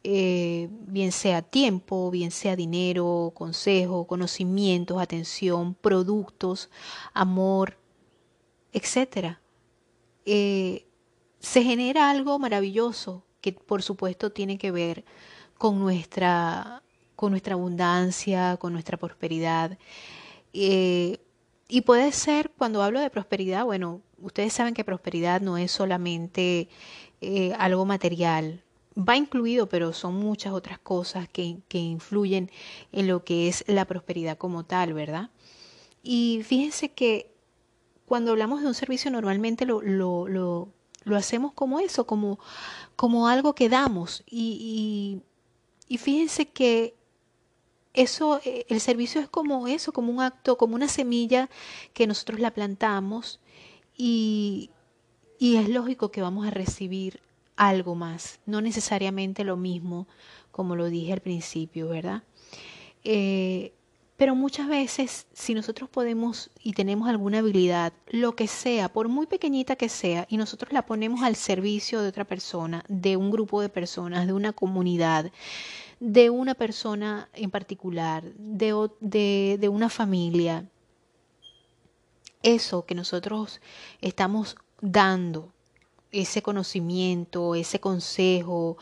eh, 0.03 0.69
bien 0.87 1.11
sea 1.11 1.41
tiempo, 1.41 2.09
bien 2.09 2.31
sea 2.31 2.55
dinero, 2.55 3.33
consejo, 3.35 4.07
conocimientos, 4.07 5.01
atención, 5.01 5.73
productos, 5.75 6.69
amor, 7.13 7.77
etc. 8.71 9.37
Eh, 10.25 10.85
se 11.39 11.63
genera 11.63 12.09
algo 12.09 12.39
maravilloso 12.39 13.23
que 13.41 13.51
por 13.53 13.83
supuesto 13.83 14.31
tiene 14.31 14.57
que 14.57 14.71
ver 14.71 15.03
con 15.57 15.79
nuestra, 15.79 16.81
con 17.15 17.31
nuestra 17.31 17.55
abundancia, 17.55 18.57
con 18.57 18.71
nuestra 18.73 18.97
prosperidad. 18.97 19.77
Eh, 20.53 21.17
y 21.67 21.81
puede 21.81 22.11
ser, 22.13 22.51
cuando 22.57 22.81
hablo 22.83 23.01
de 23.01 23.09
prosperidad, 23.09 23.65
bueno, 23.65 24.01
ustedes 24.17 24.53
saben 24.53 24.73
que 24.73 24.85
prosperidad 24.85 25.41
no 25.41 25.57
es 25.57 25.71
solamente 25.71 26.69
algo 27.57 27.85
material, 27.85 28.63
va 28.99 29.15
incluido, 29.17 29.69
pero 29.69 29.93
son 29.93 30.15
muchas 30.15 30.53
otras 30.53 30.79
cosas 30.79 31.27
que, 31.29 31.57
que, 31.67 31.77
influyen 31.77 32.51
en 32.91 33.07
lo 33.07 33.23
que 33.23 33.47
es 33.47 33.63
la 33.67 33.85
prosperidad 33.85 34.37
como 34.37 34.65
tal, 34.65 34.93
¿verdad? 34.93 35.29
Y 36.03 36.41
fíjense 36.43 36.89
que 36.89 37.31
cuando 38.05 38.31
hablamos 38.31 38.61
de 38.61 38.67
un 38.67 38.73
servicio 38.73 39.11
normalmente 39.11 39.65
lo, 39.65 39.81
lo, 39.81 40.27
lo, 40.27 40.69
lo 41.03 41.15
hacemos 41.15 41.53
como 41.53 41.79
eso, 41.79 42.05
como, 42.05 42.39
como 42.95 43.27
algo 43.27 43.53
que 43.55 43.69
damos. 43.69 44.23
Y, 44.25 45.21
y, 45.87 45.97
fíjense 45.97 46.49
que 46.49 46.95
eso, 47.93 48.39
eh, 48.45 48.65
el 48.69 48.79
servicio 48.81 49.21
es 49.21 49.29
como 49.29 49.67
eso, 49.67 49.91
como 49.91 50.11
un 50.11 50.21
acto, 50.21 50.57
como 50.57 50.75
una 50.75 50.87
semilla 50.87 51.49
que 51.93 52.07
nosotros 52.07 52.39
la 52.39 52.51
plantamos 52.51 53.39
y, 53.97 54.69
y 55.37 55.57
es 55.57 55.69
lógico 55.69 56.11
que 56.11 56.21
vamos 56.21 56.47
a 56.47 56.51
recibir 56.51 57.21
algo 57.59 57.93
más, 57.93 58.39
no 58.45 58.61
necesariamente 58.61 59.43
lo 59.43 59.57
mismo 59.57 60.07
como 60.49 60.77
lo 60.77 60.89
dije 60.89 61.11
al 61.11 61.19
principio, 61.19 61.89
¿verdad? 61.89 62.23
Eh, 63.03 63.73
pero 64.15 64.33
muchas 64.33 64.69
veces, 64.69 65.27
si 65.33 65.53
nosotros 65.53 65.89
podemos 65.89 66.51
y 66.63 66.71
tenemos 66.71 67.09
alguna 67.09 67.39
habilidad, 67.39 67.91
lo 68.07 68.33
que 68.33 68.47
sea, 68.47 68.87
por 68.87 69.09
muy 69.09 69.27
pequeñita 69.27 69.75
que 69.75 69.89
sea, 69.89 70.25
y 70.29 70.37
nosotros 70.37 70.71
la 70.71 70.85
ponemos 70.85 71.21
al 71.21 71.35
servicio 71.35 72.01
de 72.01 72.09
otra 72.09 72.23
persona, 72.23 72.83
de 72.87 73.17
un 73.17 73.29
grupo 73.29 73.61
de 73.61 73.69
personas, 73.69 74.25
de 74.25 74.33
una 74.33 74.53
comunidad, 74.53 75.29
de 75.99 76.29
una 76.29 76.55
persona 76.55 77.29
en 77.33 77.51
particular, 77.51 78.23
de, 78.37 78.89
de, 79.01 79.57
de 79.59 79.69
una 79.69 79.89
familia, 79.89 80.69
eso 82.41 82.85
que 82.85 82.95
nosotros 82.95 83.59
estamos 83.99 84.55
dando, 84.81 85.51
ese 86.11 86.41
conocimiento, 86.41 87.55
ese 87.55 87.79
consejo, 87.79 88.77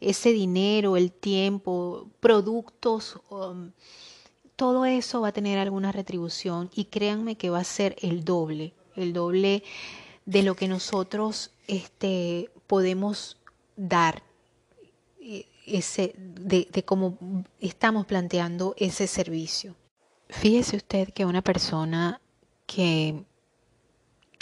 ese 0.00 0.32
dinero, 0.32 0.96
el 0.96 1.12
tiempo, 1.12 2.08
productos, 2.20 3.20
um, 3.30 3.70
todo 4.56 4.84
eso 4.84 5.20
va 5.20 5.28
a 5.28 5.32
tener 5.32 5.58
alguna 5.58 5.92
retribución 5.92 6.70
y 6.74 6.86
créanme 6.86 7.36
que 7.36 7.50
va 7.50 7.60
a 7.60 7.64
ser 7.64 7.96
el 8.00 8.24
doble, 8.24 8.74
el 8.96 9.12
doble 9.12 9.62
de 10.26 10.42
lo 10.42 10.54
que 10.54 10.68
nosotros 10.68 11.52
este, 11.66 12.50
podemos 12.66 13.38
dar, 13.76 14.22
ese, 15.66 16.14
de, 16.16 16.68
de 16.72 16.84
cómo 16.84 17.16
estamos 17.60 18.06
planteando 18.06 18.74
ese 18.76 19.06
servicio. 19.06 19.76
Fíjese 20.28 20.76
usted 20.76 21.10
que 21.10 21.24
una 21.24 21.42
persona 21.42 22.20
que, 22.66 23.24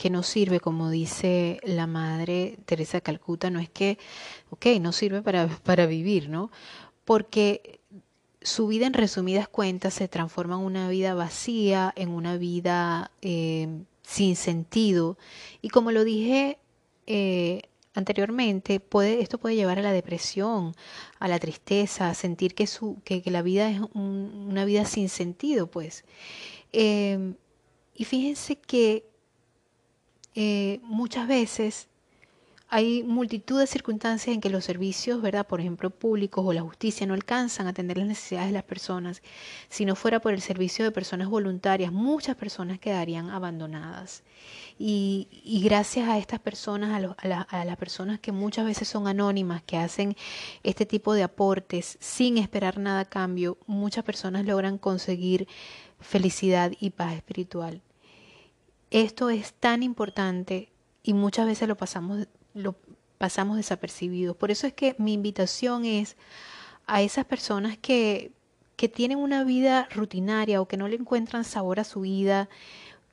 que 0.00 0.08
no 0.08 0.22
sirve, 0.22 0.60
como 0.60 0.88
dice 0.88 1.60
la 1.62 1.86
madre 1.86 2.56
Teresa 2.64 3.02
Calcuta, 3.02 3.50
no 3.50 3.60
es 3.60 3.68
que, 3.68 3.98
ok, 4.48 4.64
no 4.80 4.92
sirve 4.92 5.20
para, 5.20 5.46
para 5.62 5.84
vivir, 5.84 6.30
¿no? 6.30 6.50
Porque 7.04 7.80
su 8.40 8.66
vida 8.66 8.86
en 8.86 8.94
resumidas 8.94 9.46
cuentas 9.46 9.92
se 9.92 10.08
transforma 10.08 10.54
en 10.54 10.62
una 10.62 10.88
vida 10.88 11.12
vacía, 11.12 11.92
en 11.96 12.08
una 12.08 12.38
vida 12.38 13.10
eh, 13.20 13.68
sin 14.02 14.36
sentido. 14.36 15.18
Y 15.60 15.68
como 15.68 15.92
lo 15.92 16.02
dije 16.02 16.56
eh, 17.06 17.60
anteriormente, 17.92 18.80
puede, 18.80 19.20
esto 19.20 19.36
puede 19.36 19.56
llevar 19.56 19.80
a 19.80 19.82
la 19.82 19.92
depresión, 19.92 20.74
a 21.18 21.28
la 21.28 21.38
tristeza, 21.38 22.08
a 22.08 22.14
sentir 22.14 22.54
que, 22.54 22.66
su, 22.66 23.02
que, 23.04 23.20
que 23.20 23.30
la 23.30 23.42
vida 23.42 23.68
es 23.68 23.82
una 23.92 24.64
vida 24.64 24.86
sin 24.86 25.10
sentido, 25.10 25.66
pues. 25.66 26.06
Eh, 26.72 27.34
y 27.94 28.04
fíjense 28.06 28.56
que 28.56 29.09
eh, 30.34 30.80
muchas 30.82 31.26
veces 31.28 31.88
hay 32.72 33.02
multitud 33.02 33.58
de 33.58 33.66
circunstancias 33.66 34.32
en 34.32 34.40
que 34.40 34.48
los 34.48 34.64
servicios, 34.64 35.20
¿verdad? 35.20 35.44
Por 35.44 35.60
ejemplo, 35.60 35.90
públicos 35.90 36.44
o 36.46 36.52
la 36.52 36.62
justicia 36.62 37.04
no 37.04 37.14
alcanzan 37.14 37.66
a 37.66 37.70
atender 37.70 37.98
las 37.98 38.06
necesidades 38.06 38.46
de 38.46 38.52
las 38.54 38.62
personas. 38.62 39.22
Si 39.68 39.84
no 39.84 39.96
fuera 39.96 40.20
por 40.20 40.32
el 40.32 40.40
servicio 40.40 40.84
de 40.84 40.92
personas 40.92 41.28
voluntarias, 41.28 41.92
muchas 41.92 42.36
personas 42.36 42.78
quedarían 42.78 43.28
abandonadas. 43.30 44.22
Y, 44.78 45.26
gracias 45.64 46.08
a 46.08 46.18
estas 46.18 46.38
personas, 46.38 47.16
a, 47.18 47.28
a, 47.28 47.60
a, 47.60 47.64
las 47.64 47.76
personas 47.76 48.20
que 48.20 48.30
muchas 48.30 48.64
veces 48.64 48.86
son 48.86 49.08
anónimas, 49.08 49.62
que 49.64 49.76
hacen 49.76 50.16
este 50.62 50.86
tipo 50.86 51.12
de 51.12 51.24
aportes 51.24 51.98
sin 52.00 52.38
esperar 52.38 52.78
nada 52.78 53.00
a 53.00 53.04
cambio, 53.04 53.58
muchas 53.66 54.04
personas 54.04 54.46
logran 54.46 54.78
conseguir 54.78 55.48
felicidad 55.98 56.70
y 56.78 56.90
paz 56.90 57.14
espiritual. 57.14 57.82
Esto 58.90 59.30
es 59.30 59.52
tan 59.54 59.82
importante 59.82 60.72
y 61.02 61.14
muchas 61.14 61.46
veces 61.46 61.68
lo 61.68 61.76
pasamos, 61.76 62.26
lo 62.54 62.74
pasamos 63.18 63.56
desapercibidos. 63.56 64.36
Por 64.36 64.50
eso 64.50 64.66
es 64.66 64.72
que 64.72 64.96
mi 64.98 65.12
invitación 65.12 65.84
es 65.84 66.16
a 66.86 67.02
esas 67.02 67.24
personas 67.24 67.78
que, 67.78 68.32
que 68.76 68.88
tienen 68.88 69.18
una 69.18 69.44
vida 69.44 69.88
rutinaria 69.94 70.60
o 70.60 70.66
que 70.66 70.76
no 70.76 70.88
le 70.88 70.96
encuentran 70.96 71.44
sabor 71.44 71.78
a 71.78 71.84
su 71.84 72.00
vida, 72.00 72.48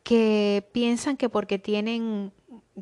que 0.04 0.68
piensan 0.72 1.18
que 1.18 1.30
porque 1.30 1.60
tienen, 1.60 2.32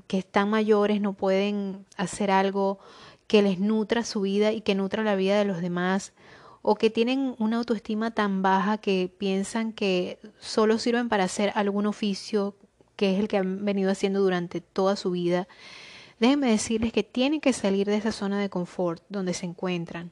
que 0.07 0.19
están 0.19 0.49
mayores 0.49 1.01
no 1.01 1.13
pueden 1.13 1.85
hacer 1.97 2.31
algo 2.31 2.79
que 3.27 3.41
les 3.41 3.59
nutra 3.59 4.03
su 4.03 4.21
vida 4.21 4.51
y 4.51 4.61
que 4.61 4.75
nutra 4.75 5.03
la 5.03 5.15
vida 5.15 5.37
de 5.37 5.45
los 5.45 5.59
demás, 5.59 6.13
o 6.61 6.75
que 6.75 6.89
tienen 6.89 7.35
una 7.39 7.57
autoestima 7.57 8.11
tan 8.11 8.41
baja 8.41 8.77
que 8.77 9.11
piensan 9.17 9.73
que 9.73 10.19
solo 10.39 10.77
sirven 10.77 11.09
para 11.09 11.25
hacer 11.25 11.51
algún 11.55 11.87
oficio 11.87 12.55
que 12.95 13.13
es 13.13 13.19
el 13.19 13.27
que 13.27 13.37
han 13.37 13.65
venido 13.65 13.91
haciendo 13.91 14.21
durante 14.21 14.61
toda 14.61 14.95
su 14.95 15.11
vida, 15.11 15.47
déjenme 16.19 16.49
decirles 16.49 16.93
que 16.93 17.03
tienen 17.03 17.41
que 17.41 17.53
salir 17.53 17.87
de 17.87 17.97
esa 17.97 18.11
zona 18.11 18.39
de 18.39 18.49
confort 18.49 19.03
donde 19.09 19.33
se 19.33 19.45
encuentran. 19.45 20.11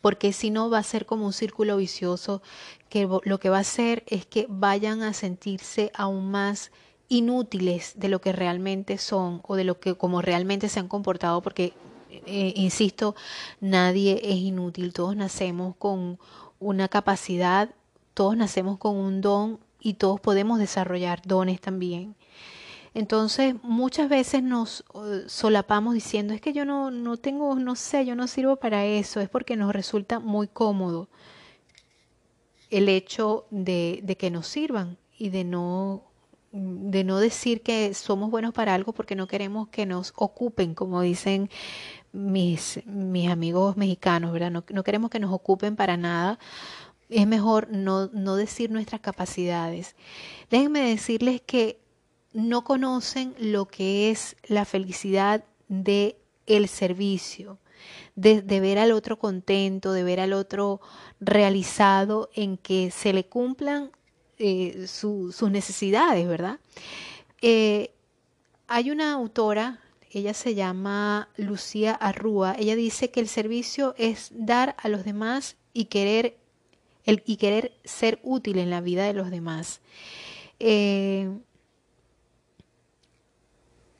Porque 0.00 0.32
si 0.32 0.50
no 0.50 0.68
va 0.68 0.78
a 0.78 0.82
ser 0.82 1.06
como 1.06 1.26
un 1.26 1.32
círculo 1.32 1.76
vicioso 1.76 2.42
que 2.88 3.08
lo 3.24 3.38
que 3.38 3.50
va 3.50 3.58
a 3.58 3.60
hacer 3.60 4.02
es 4.08 4.26
que 4.26 4.46
vayan 4.48 5.02
a 5.02 5.12
sentirse 5.12 5.92
aún 5.94 6.30
más 6.30 6.72
inútiles 7.08 7.92
de 7.96 8.08
lo 8.08 8.20
que 8.20 8.32
realmente 8.32 8.98
son 8.98 9.42
o 9.46 9.54
de 9.54 9.64
lo 9.64 9.78
que 9.78 9.94
como 9.94 10.22
realmente 10.22 10.68
se 10.68 10.80
han 10.80 10.88
comportado 10.88 11.42
porque 11.42 11.74
eh, 12.26 12.54
insisto 12.56 13.14
nadie 13.60 14.20
es 14.24 14.36
inútil 14.36 14.92
todos 14.92 15.14
nacemos 15.14 15.76
con 15.76 16.18
una 16.58 16.88
capacidad 16.88 17.70
todos 18.14 18.36
nacemos 18.36 18.78
con 18.78 18.96
un 18.96 19.20
don 19.20 19.60
y 19.82 19.94
todos 19.94 20.20
podemos 20.20 20.58
desarrollar 20.58 21.22
dones 21.24 21.60
también. 21.60 22.14
Entonces, 22.94 23.54
muchas 23.62 24.08
veces 24.08 24.42
nos 24.42 24.84
uh, 24.92 25.26
solapamos 25.26 25.94
diciendo, 25.94 26.34
es 26.34 26.40
que 26.40 26.52
yo 26.52 26.64
no, 26.64 26.90
no 26.90 27.16
tengo, 27.16 27.54
no 27.54 27.74
sé, 27.74 28.04
yo 28.04 28.14
no 28.14 28.26
sirvo 28.26 28.56
para 28.56 28.84
eso, 28.84 29.20
es 29.20 29.28
porque 29.28 29.56
nos 29.56 29.72
resulta 29.72 30.20
muy 30.20 30.46
cómodo 30.46 31.08
el 32.70 32.88
hecho 32.88 33.46
de, 33.50 34.00
de 34.02 34.16
que 34.16 34.30
nos 34.30 34.46
sirvan 34.46 34.98
y 35.18 35.30
de 35.30 35.44
no, 35.44 36.02
de 36.52 37.02
no 37.04 37.18
decir 37.18 37.62
que 37.62 37.94
somos 37.94 38.30
buenos 38.30 38.52
para 38.52 38.74
algo 38.74 38.92
porque 38.92 39.16
no 39.16 39.26
queremos 39.26 39.68
que 39.68 39.86
nos 39.86 40.12
ocupen, 40.16 40.74
como 40.74 41.00
dicen 41.00 41.48
mis, 42.12 42.80
mis 42.84 43.30
amigos 43.30 43.76
mexicanos, 43.78 44.32
¿verdad? 44.32 44.50
No, 44.50 44.64
no 44.68 44.84
queremos 44.84 45.10
que 45.10 45.18
nos 45.18 45.32
ocupen 45.32 45.76
para 45.76 45.96
nada 45.96 46.38
es 47.12 47.26
mejor 47.26 47.68
no, 47.70 48.08
no 48.08 48.36
decir 48.36 48.70
nuestras 48.70 49.00
capacidades. 49.00 49.94
Déjenme 50.50 50.80
decirles 50.80 51.40
que 51.40 51.80
no 52.32 52.64
conocen 52.64 53.34
lo 53.38 53.66
que 53.66 54.10
es 54.10 54.36
la 54.46 54.64
felicidad 54.64 55.44
de 55.68 56.16
el 56.46 56.68
servicio, 56.68 57.58
de, 58.14 58.42
ver 58.42 58.78
al 58.78 58.92
otro 58.92 59.18
contento, 59.18 59.92
de 59.92 60.02
ver 60.02 60.20
al 60.20 60.32
otro 60.32 60.80
realizado 61.20 62.30
en 62.34 62.56
que 62.56 62.90
se 62.90 63.12
le 63.12 63.24
cumplan 63.26 63.90
eh, 64.38 64.86
su, 64.86 65.32
sus 65.32 65.50
necesidades, 65.50 66.26
¿verdad? 66.26 66.58
Eh, 67.40 67.92
hay 68.66 68.90
una 68.90 69.12
autora, 69.12 69.80
ella 70.10 70.34
se 70.34 70.54
llama 70.54 71.28
Lucía 71.36 71.92
Arrúa, 71.92 72.54
ella 72.58 72.76
dice 72.76 73.10
que 73.10 73.20
el 73.20 73.28
servicio 73.28 73.94
es 73.98 74.30
dar 74.32 74.74
a 74.78 74.88
los 74.88 75.04
demás 75.04 75.56
y 75.72 75.86
querer 75.86 76.36
y 77.04 77.36
querer 77.36 77.72
ser 77.84 78.20
útil 78.22 78.58
en 78.58 78.70
la 78.70 78.80
vida 78.80 79.04
de 79.04 79.12
los 79.12 79.30
demás. 79.30 79.80
Eh, 80.60 81.30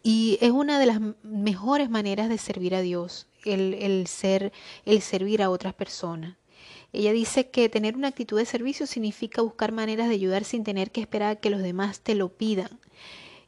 y 0.02 0.38
es 0.40 0.50
una 0.50 0.78
de 0.78 0.86
las 0.86 1.00
mejores 1.22 1.90
maneras 1.90 2.28
de 2.28 2.38
servir 2.38 2.74
a 2.74 2.80
Dios, 2.80 3.26
el, 3.44 3.74
el, 3.74 4.06
ser, 4.06 4.52
el 4.84 5.00
servir 5.00 5.42
a 5.42 5.50
otras 5.50 5.74
personas. 5.74 6.36
Ella 6.92 7.12
dice 7.12 7.48
que 7.48 7.68
tener 7.68 7.96
una 7.96 8.08
actitud 8.08 8.38
de 8.38 8.44
servicio 8.44 8.86
significa 8.86 9.42
buscar 9.42 9.72
maneras 9.72 10.08
de 10.08 10.14
ayudar 10.14 10.44
sin 10.44 10.62
tener 10.62 10.90
que 10.90 11.00
esperar 11.00 11.30
a 11.30 11.36
que 11.36 11.50
los 11.50 11.62
demás 11.62 12.00
te 12.00 12.14
lo 12.14 12.28
pidan. 12.28 12.80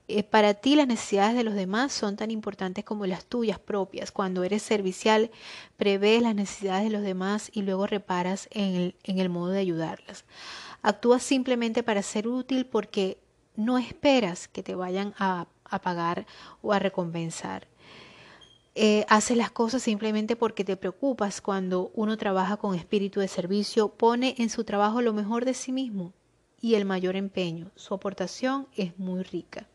Eh, 0.06 0.22
para 0.22 0.52
ti 0.52 0.76
las 0.76 0.86
necesidades 0.86 1.34
de 1.34 1.44
los 1.44 1.54
demás 1.54 1.90
son 1.92 2.16
tan 2.16 2.30
importantes 2.30 2.84
como 2.84 3.06
las 3.06 3.24
tuyas 3.24 3.58
propias. 3.58 4.12
Cuando 4.12 4.44
eres 4.44 4.62
servicial, 4.62 5.30
prevés 5.78 6.20
las 6.22 6.34
necesidades 6.34 6.84
de 6.84 6.90
los 6.90 7.02
demás 7.02 7.50
y 7.54 7.62
luego 7.62 7.86
reparas 7.86 8.48
en 8.52 8.94
el, 9.04 9.28
modo 9.30 9.52
de 9.52 9.60
ayudarlas. 9.60 10.24
Actúas 10.82 11.22
simplemente 11.22 11.82
para 11.82 12.02
ser 12.02 12.28
útil 12.28 12.66
porque 12.66 13.18
no 13.56 13.78
esperas 13.78 14.46
que 14.46 14.62
te 14.62 14.74
vayan 14.74 15.14
a, 15.18 15.46
a 15.64 15.80
pagar 15.80 16.26
o 16.60 16.74
a 16.74 16.78
recompensar. 16.78 17.66
Eh, 18.74 19.06
haces 19.08 19.36
las 19.38 19.52
cosas 19.52 19.82
simplemente 19.82 20.36
porque 20.36 20.64
te 20.64 20.76
preocupas 20.76 21.40
cuando 21.40 21.92
uno 21.94 22.18
trabaja 22.18 22.56
con 22.58 22.74
espíritu 22.74 23.20
de 23.20 23.28
servicio, 23.28 23.88
pone 23.88 24.34
en 24.36 24.50
su 24.50 24.64
trabajo 24.64 25.00
lo 25.00 25.14
mejor 25.14 25.46
de 25.46 25.54
sí 25.54 25.72
mismo 25.72 26.12
y 26.60 26.74
el 26.74 26.84
mayor 26.84 27.16
empeño. 27.16 27.70
Su 27.76 27.94
aportación 27.94 28.66
es 28.76 28.98
muy 28.98 29.22
rica. 29.22 29.68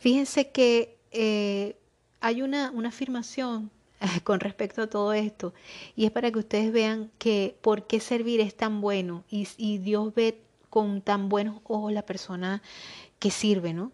Fíjense 0.00 0.48
que 0.48 0.96
eh, 1.12 1.76
hay 2.20 2.40
una, 2.40 2.70
una 2.70 2.88
afirmación 2.88 3.70
con 4.24 4.40
respecto 4.40 4.82
a 4.82 4.86
todo 4.88 5.12
esto 5.12 5.52
y 5.94 6.06
es 6.06 6.10
para 6.10 6.30
que 6.30 6.38
ustedes 6.38 6.72
vean 6.72 7.10
que 7.18 7.54
por 7.60 7.86
qué 7.86 8.00
servir 8.00 8.40
es 8.40 8.56
tan 8.56 8.80
bueno 8.80 9.24
y, 9.30 9.78
Dios 9.78 10.14
ve 10.14 10.40
con 10.70 11.02
tan 11.02 11.28
buenos 11.28 11.60
ojos 11.64 11.92
la 11.92 12.02
persona 12.02 12.62
que 13.18 13.30
sirve, 13.30 13.74
¿no? 13.74 13.92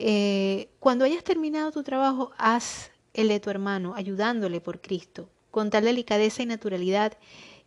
Eh, 0.00 0.68
cuando 0.80 1.04
hayas 1.04 1.22
terminado 1.22 1.70
tu 1.70 1.82
trabajo, 1.84 2.32
haz 2.36 2.90
el 3.14 3.28
de 3.28 3.40
tu 3.40 3.50
hermano, 3.50 3.94
ayudándole 3.94 4.60
por 4.60 4.80
Cristo. 4.80 5.28
con 5.50 5.70
tal 5.70 5.84
delicadeza 5.84 6.42
y 6.42 6.46
naturalidad 6.46 7.16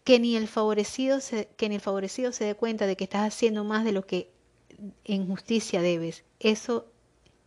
que 0.04 0.20
ni 0.20 0.36
el 0.36 0.48
favorecido 0.48 1.20
se, 1.20 1.50
que 1.58 1.70
ni 1.70 1.76
el 1.76 1.82
favorecido 1.82 2.32
se 2.32 2.46
dé 2.46 2.56
cuenta 2.56 2.86
de 2.86 2.96
que 2.96 3.04
estás 3.06 3.34
haciendo 3.34 3.64
más 3.64 3.86
de 3.86 3.92
lo 3.92 4.06
que 4.06 4.30
en 5.06 5.28
justicia 5.28 5.82
debes. 5.82 6.24
Eso, 6.40 6.86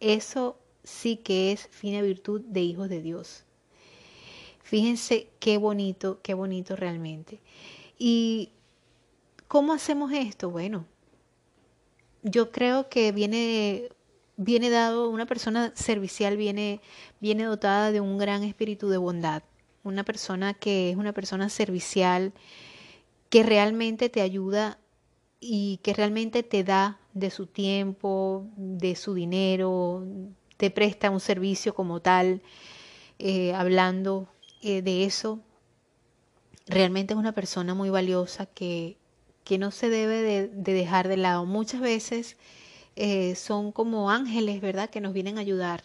eso 0.04 0.58
sí 0.82 1.16
que 1.16 1.52
es 1.52 1.68
fina 1.70 2.02
virtud 2.02 2.42
de 2.42 2.60
hijos 2.60 2.88
de 2.88 3.00
Dios. 3.00 3.44
Fíjense 4.62 5.28
qué 5.40 5.58
bonito, 5.58 6.20
qué 6.22 6.34
bonito 6.34 6.76
realmente. 6.76 7.40
¿Y 7.98 8.50
cómo 9.48 9.72
hacemos 9.72 10.12
esto? 10.12 10.50
Bueno, 10.50 10.86
yo 12.22 12.50
creo 12.50 12.88
que 12.88 13.12
viene, 13.12 13.88
viene 14.36 14.70
dado, 14.70 15.08
una 15.10 15.26
persona 15.26 15.72
servicial 15.74 16.36
viene, 16.36 16.80
viene 17.20 17.44
dotada 17.44 17.92
de 17.92 18.00
un 18.00 18.18
gran 18.18 18.42
espíritu 18.42 18.88
de 18.88 18.98
bondad. 18.98 19.42
Una 19.84 20.04
persona 20.04 20.54
que 20.54 20.90
es 20.90 20.96
una 20.96 21.12
persona 21.12 21.48
servicial, 21.48 22.32
que 23.28 23.42
realmente 23.42 24.08
te 24.08 24.22
ayuda 24.22 24.78
y 25.40 25.78
que 25.82 25.92
realmente 25.92 26.42
te 26.42 26.64
da 26.64 26.98
de 27.14 27.30
su 27.30 27.46
tiempo, 27.46 28.46
de 28.56 28.96
su 28.96 29.14
dinero, 29.14 30.04
te 30.56 30.70
presta 30.70 31.10
un 31.10 31.20
servicio 31.20 31.74
como 31.74 32.00
tal, 32.00 32.42
eh, 33.18 33.54
hablando 33.54 34.28
eh, 34.62 34.82
de 34.82 35.04
eso, 35.04 35.40
realmente 36.66 37.14
es 37.14 37.18
una 37.18 37.32
persona 37.32 37.74
muy 37.74 37.90
valiosa 37.90 38.46
que, 38.46 38.96
que 39.44 39.58
no 39.58 39.70
se 39.70 39.90
debe 39.90 40.22
de, 40.22 40.48
dejar 40.48 41.08
de 41.08 41.16
lado. 41.16 41.46
Muchas 41.46 41.80
veces 41.80 42.36
eh, 42.96 43.34
son 43.36 43.72
como 43.72 44.10
ángeles, 44.10 44.60
¿verdad?, 44.60 44.90
que 44.90 45.00
nos 45.00 45.12
vienen 45.12 45.38
a 45.38 45.42
ayudar. 45.42 45.84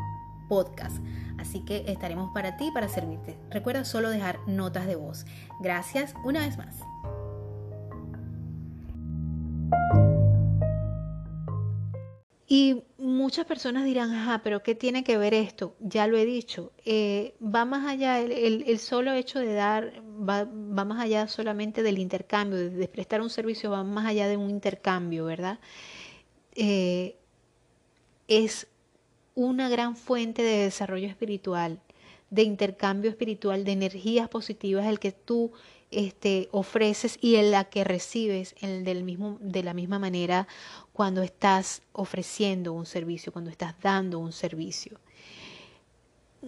podcast. 0.51 0.97
Así 1.37 1.61
que 1.61 1.85
estaremos 1.87 2.29
para 2.33 2.57
ti, 2.57 2.71
para 2.73 2.89
servirte. 2.89 3.37
Recuerda 3.49 3.85
solo 3.85 4.09
dejar 4.09 4.37
notas 4.47 4.85
de 4.85 4.97
voz. 4.97 5.25
Gracias 5.61 6.13
una 6.25 6.41
vez 6.41 6.57
más. 6.57 6.75
Y 12.49 12.83
muchas 12.97 13.45
personas 13.45 13.85
dirán, 13.85 14.11
ajá, 14.11 14.41
pero 14.43 14.61
¿qué 14.61 14.75
tiene 14.75 15.05
que 15.05 15.17
ver 15.17 15.33
esto? 15.33 15.77
Ya 15.79 16.05
lo 16.05 16.17
he 16.17 16.25
dicho, 16.25 16.73
eh, 16.83 17.33
va 17.41 17.63
más 17.63 17.87
allá, 17.87 18.19
el, 18.19 18.77
solo 18.79 19.13
hecho 19.13 19.39
de 19.39 19.53
dar, 19.53 19.93
va, 20.03 20.43
más 20.43 20.99
allá 20.99 21.29
solamente 21.29 21.81
del 21.81 21.97
intercambio, 21.97 22.57
de, 22.69 22.87
prestar 22.89 23.21
un 23.21 23.29
servicio, 23.29 23.71
va 23.71 23.85
más 23.85 24.05
allá 24.05 24.27
de 24.27 24.35
un 24.35 24.49
intercambio, 24.49 25.23
¿verdad? 25.23 25.59
Eh, 26.55 27.15
es 28.27 28.67
una 29.35 29.69
gran 29.69 29.95
fuente 29.95 30.41
de 30.41 30.63
desarrollo 30.63 31.07
espiritual, 31.07 31.79
de 32.29 32.43
intercambio 32.43 33.09
espiritual, 33.09 33.63
de 33.63 33.73
energías 33.73 34.29
positivas, 34.29 34.85
el 34.85 34.99
que 34.99 35.11
tú 35.11 35.51
este, 35.91 36.47
ofreces 36.51 37.17
y 37.21 37.35
en 37.35 37.51
la 37.51 37.65
que 37.65 37.83
recibes 37.83 38.55
el 38.61 38.83
del 38.85 39.03
mismo, 39.03 39.37
de 39.41 39.63
la 39.63 39.73
misma 39.73 39.99
manera 39.99 40.47
cuando 40.93 41.21
estás 41.21 41.81
ofreciendo 41.91 42.73
un 42.73 42.85
servicio, 42.85 43.33
cuando 43.33 43.51
estás 43.51 43.75
dando 43.81 44.19
un 44.19 44.31
servicio. 44.31 44.99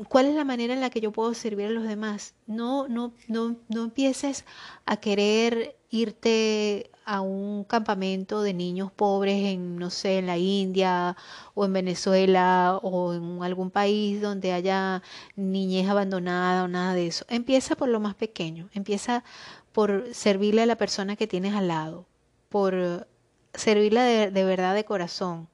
¿Cuál 0.07 0.25
es 0.25 0.35
la 0.35 0.43
manera 0.43 0.73
en 0.73 0.81
la 0.81 0.89
que 0.89 1.01
yo 1.01 1.11
puedo 1.11 1.33
servir 1.35 1.67
a 1.67 1.69
los 1.69 1.83
demás? 1.83 2.33
No, 2.47 2.87
no, 2.87 3.13
no, 3.27 3.57
no 3.67 3.83
empieces 3.83 4.43
a 4.85 4.97
querer 4.97 5.75
irte 5.91 6.89
a 7.05 7.21
un 7.21 7.63
campamento 7.63 8.41
de 8.43 8.53
niños 8.53 8.91
pobres 8.91 9.45
en, 9.45 9.77
no 9.77 9.89
sé, 9.89 10.19
en 10.19 10.27
la 10.27 10.37
India 10.37 11.15
o 11.53 11.65
en 11.65 11.73
Venezuela 11.73 12.79
o 12.81 13.13
en 13.13 13.43
algún 13.43 13.71
país 13.71 14.21
donde 14.21 14.53
haya 14.53 15.01
niñez 15.35 15.89
abandonada 15.89 16.63
o 16.63 16.67
nada 16.67 16.93
de 16.93 17.07
eso. 17.07 17.25
Empieza 17.29 17.75
por 17.75 17.89
lo 17.89 17.99
más 17.99 18.15
pequeño, 18.15 18.69
empieza 18.73 19.23
por 19.71 20.13
servirle 20.13 20.63
a 20.63 20.65
la 20.65 20.77
persona 20.77 21.15
que 21.15 21.27
tienes 21.27 21.55
al 21.55 21.67
lado, 21.67 22.05
por 22.49 23.07
servirle 23.53 24.01
de, 24.01 24.31
de 24.31 24.43
verdad 24.45 24.75
de 24.75 24.85
corazón, 24.85 25.49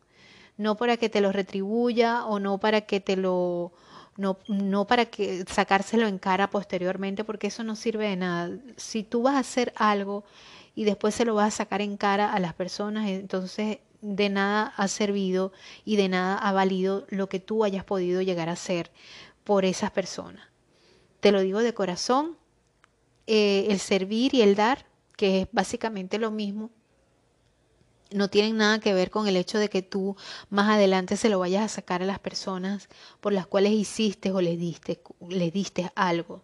no 0.58 0.76
para 0.76 0.98
que 0.98 1.10
te 1.10 1.22
lo 1.22 1.32
retribuya 1.32 2.26
o 2.26 2.40
no 2.40 2.60
para 2.60 2.82
que 2.82 3.00
te 3.00 3.16
lo 3.18 3.72
no, 4.20 4.38
no 4.50 4.86
para 4.86 5.06
que 5.06 5.46
sacárselo 5.48 6.06
en 6.06 6.20
cara 6.20 6.50
posteriormente, 6.50 7.24
porque 7.24 7.48
eso 7.48 7.64
no 7.64 7.76
sirve 7.78 8.10
de 8.10 8.18
nada. 8.18 8.52
Si 8.76 9.04
tú 9.04 9.24
vas 9.24 9.36
a 9.36 9.40
hacer 9.40 9.72
algo 9.78 10.26
y 10.76 10.84
después 10.84 11.16
se 11.16 11.26
lo 11.26 11.36
vas 11.36 11.54
a 11.54 11.58
sacar 11.58 11.82
en 11.82 11.98
cara 11.98 12.34
a 12.34 12.40
las 12.40 12.54
personas, 12.54 13.08
entonces 13.10 13.80
de 14.02 14.30
nada 14.30 14.74
ha 14.78 14.88
servido 14.88 15.52
y 15.86 15.96
de 15.98 16.10
nada 16.10 16.38
ha 16.38 16.52
valido 16.52 17.06
lo 17.10 17.28
que 17.28 17.40
tú 17.40 17.64
hayas 17.64 17.84
podido 17.84 18.22
llegar 18.22 18.50
a 18.50 18.54
hacer 18.54 18.92
por 19.44 19.66
esas 19.66 19.92
personas. 19.92 20.48
Te 21.20 21.32
lo 21.32 21.42
digo 21.42 21.60
de 21.60 21.74
corazón, 21.74 22.38
eh, 23.28 23.68
el 23.70 23.80
servir 23.80 24.34
y 24.34 24.42
el 24.42 24.56
dar, 24.56 24.86
que 25.18 25.42
es 25.42 25.48
básicamente 25.52 26.18
lo 26.18 26.32
mismo, 26.32 26.72
no 28.12 28.30
tienen 28.30 28.58
nada 28.58 28.80
que 28.80 28.94
ver 28.94 29.12
con 29.12 29.28
el 29.28 29.36
hecho 29.36 29.60
de 29.60 29.70
que 29.70 29.82
tú 29.82 30.16
más 30.50 30.70
adelante 30.70 31.18
se 31.18 31.30
lo 31.30 31.40
vayas 31.40 31.64
a 31.64 31.76
sacar 31.76 32.02
a 32.02 32.06
las 32.06 32.20
personas 32.20 32.90
por 33.20 33.34
las 33.34 33.46
cuales 33.46 33.74
hiciste 33.74 34.32
o 34.32 34.42
les 34.42 34.58
diste, 34.58 35.02
les 35.30 35.54
diste 35.54 35.92
algo. 35.96 36.42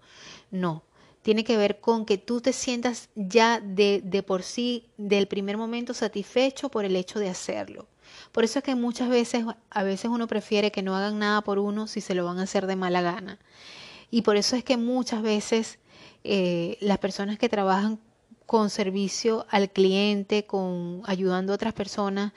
No, 0.51 0.83
tiene 1.25 1.43
que 1.43 1.57
ver 1.57 1.79
con 1.79 2.05
que 2.05 2.19
tú 2.19 2.39
te 2.39 2.53
sientas 2.53 3.09
ya 3.15 3.59
de, 3.59 3.99
de 4.03 4.21
por 4.21 4.43
sí, 4.43 4.85
del 4.95 5.27
primer 5.27 5.57
momento, 5.57 5.95
satisfecho 5.95 6.69
por 6.69 6.85
el 6.85 6.95
hecho 6.95 7.17
de 7.17 7.29
hacerlo. 7.29 7.87
Por 8.31 8.43
eso 8.43 8.59
es 8.59 8.63
que 8.63 8.75
muchas 8.75 9.09
veces, 9.09 9.43
a 9.71 9.81
veces 9.81 10.11
uno 10.11 10.27
prefiere 10.27 10.71
que 10.71 10.83
no 10.83 10.95
hagan 10.95 11.17
nada 11.17 11.41
por 11.41 11.57
uno 11.57 11.87
si 11.87 11.99
se 11.99 12.13
lo 12.13 12.25
van 12.25 12.37
a 12.37 12.43
hacer 12.43 12.67
de 12.67 12.75
mala 12.75 13.01
gana. 13.01 13.39
Y 14.11 14.21
por 14.21 14.37
eso 14.37 14.55
es 14.55 14.63
que 14.63 14.77
muchas 14.77 15.23
veces 15.23 15.79
eh, 16.23 16.77
las 16.79 16.99
personas 16.99 17.39
que 17.39 17.49
trabajan 17.49 17.99
con 18.45 18.69
servicio 18.69 19.47
al 19.49 19.71
cliente, 19.71 20.45
con 20.45 21.01
ayudando 21.07 21.53
a 21.53 21.55
otras 21.55 21.73
personas, 21.73 22.33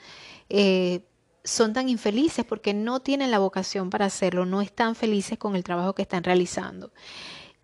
eh, 0.49 1.01
son 1.43 1.73
tan 1.73 1.89
infelices 1.89 2.43
porque 2.43 2.73
no 2.73 3.01
tienen 3.01 3.29
la 3.29 3.37
vocación 3.37 3.91
para 3.91 4.05
hacerlo, 4.05 4.47
no 4.47 4.63
están 4.63 4.95
felices 4.95 5.37
con 5.37 5.55
el 5.55 5.63
trabajo 5.63 5.93
que 5.93 6.01
están 6.01 6.23
realizando. 6.23 6.91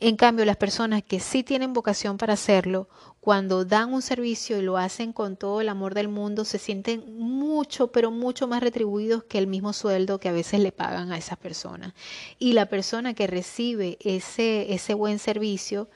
En 0.08 0.18
cambio, 0.18 0.46
las 0.46 0.58
personas 0.58 1.02
que 1.02 1.20
sí 1.20 1.42
tienen 1.42 1.74
vocación 1.74 2.18
para 2.18 2.34
hacerlo, 2.34 2.88
cuando 3.20 3.66
dan 3.66 3.92
un 3.92 4.04
servicio 4.04 4.60
y 4.60 4.62
lo 4.62 4.78
hacen 4.78 5.14
con 5.14 5.36
todo 5.36 5.62
el 5.62 5.68
amor 5.68 5.96
del 5.96 6.10
mundo, 6.10 6.46
se 6.46 6.60
sienten 6.60 7.18
mucho, 7.18 7.88
pero 7.88 8.12
mucho 8.12 8.48
más 8.48 8.62
retribuidos 8.62 9.24
que 9.24 9.40
el 9.40 9.48
mismo 9.48 9.74
sueldo 9.74 10.20
que 10.20 10.30
a 10.30 10.32
veces 10.32 10.60
le 10.60 10.72
pagan 10.72 11.12
a 11.12 11.18
esas 11.18 11.40
personas. 11.40 11.96
Y 12.38 12.54
la 12.54 12.68
persona 12.68 13.16
que 13.16 13.26
recibe 13.26 13.98
ese, 14.00 14.76
ese 14.76 14.94
buen 14.94 15.18
servicio, 15.18 15.90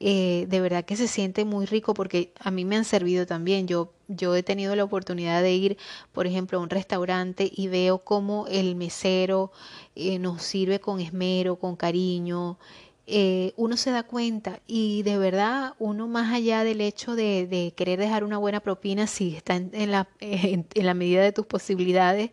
eh, 0.00 0.46
de 0.48 0.60
verdad 0.60 0.84
que 0.84 0.96
se 0.96 1.06
siente 1.06 1.44
muy 1.44 1.64
rico 1.64 1.94
porque 1.94 2.32
a 2.40 2.50
mí 2.50 2.64
me 2.64 2.74
han 2.74 2.84
servido 2.84 3.26
también. 3.26 3.68
Yo, 3.68 3.92
yo 4.08 4.34
he 4.34 4.42
tenido 4.42 4.74
la 4.74 4.82
oportunidad 4.82 5.40
de 5.40 5.54
ir, 5.54 5.76
por 6.10 6.26
ejemplo, 6.26 6.58
a 6.58 6.62
un 6.62 6.68
restaurante 6.68 7.48
y 7.54 7.68
veo 7.68 7.98
cómo 7.98 8.48
el 8.48 8.74
mesero 8.74 9.52
eh, 9.94 10.18
nos 10.18 10.42
sirve 10.42 10.80
con 10.80 10.98
esmero, 10.98 11.54
con 11.54 11.76
cariño. 11.76 12.58
Eh, 13.06 13.52
uno 13.56 13.76
se 13.76 13.90
da 13.90 14.04
cuenta 14.04 14.60
y 14.66 15.02
de 15.02 15.18
verdad 15.18 15.74
uno 15.80 16.06
más 16.06 16.32
allá 16.32 16.62
del 16.62 16.80
hecho 16.80 17.16
de, 17.16 17.72
querer 17.76 17.98
dejar 17.98 18.22
una 18.22 18.38
buena 18.38 18.60
propina 18.60 19.08
si 19.08 19.34
está 19.34 19.56
en, 19.56 19.90
la, 19.90 20.08
en, 20.20 20.66
la 20.74 20.94
medida 20.94 21.22
de 21.22 21.32
tus 21.32 21.46
posibilidades, 21.46 22.30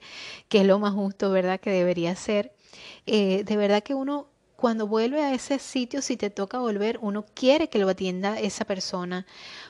que 0.47 0.61
es 0.61 0.67
lo 0.67 0.77
más 0.79 0.93
justo, 0.93 1.31
¿verdad? 1.31 1.59
Que 1.59 1.71
debería 1.71 2.15
ser. 2.15 2.53
de 3.05 3.55
verdad 3.57 3.81
que 3.83 3.95
uno 3.95 4.27
cuando 4.59 4.87
vuelve 4.87 5.21
a 5.21 5.33
ese 5.33 5.57
sitio, 5.57 6.01
si 6.01 6.17
te 6.17 6.29
toca 6.29 6.59
volver, 6.59 6.99
uno 7.01 7.25
quiere 7.33 7.69
que 7.69 7.79
lo 7.79 7.87
atienda 7.87 8.39
esa 8.39 8.65
persona 8.65 9.25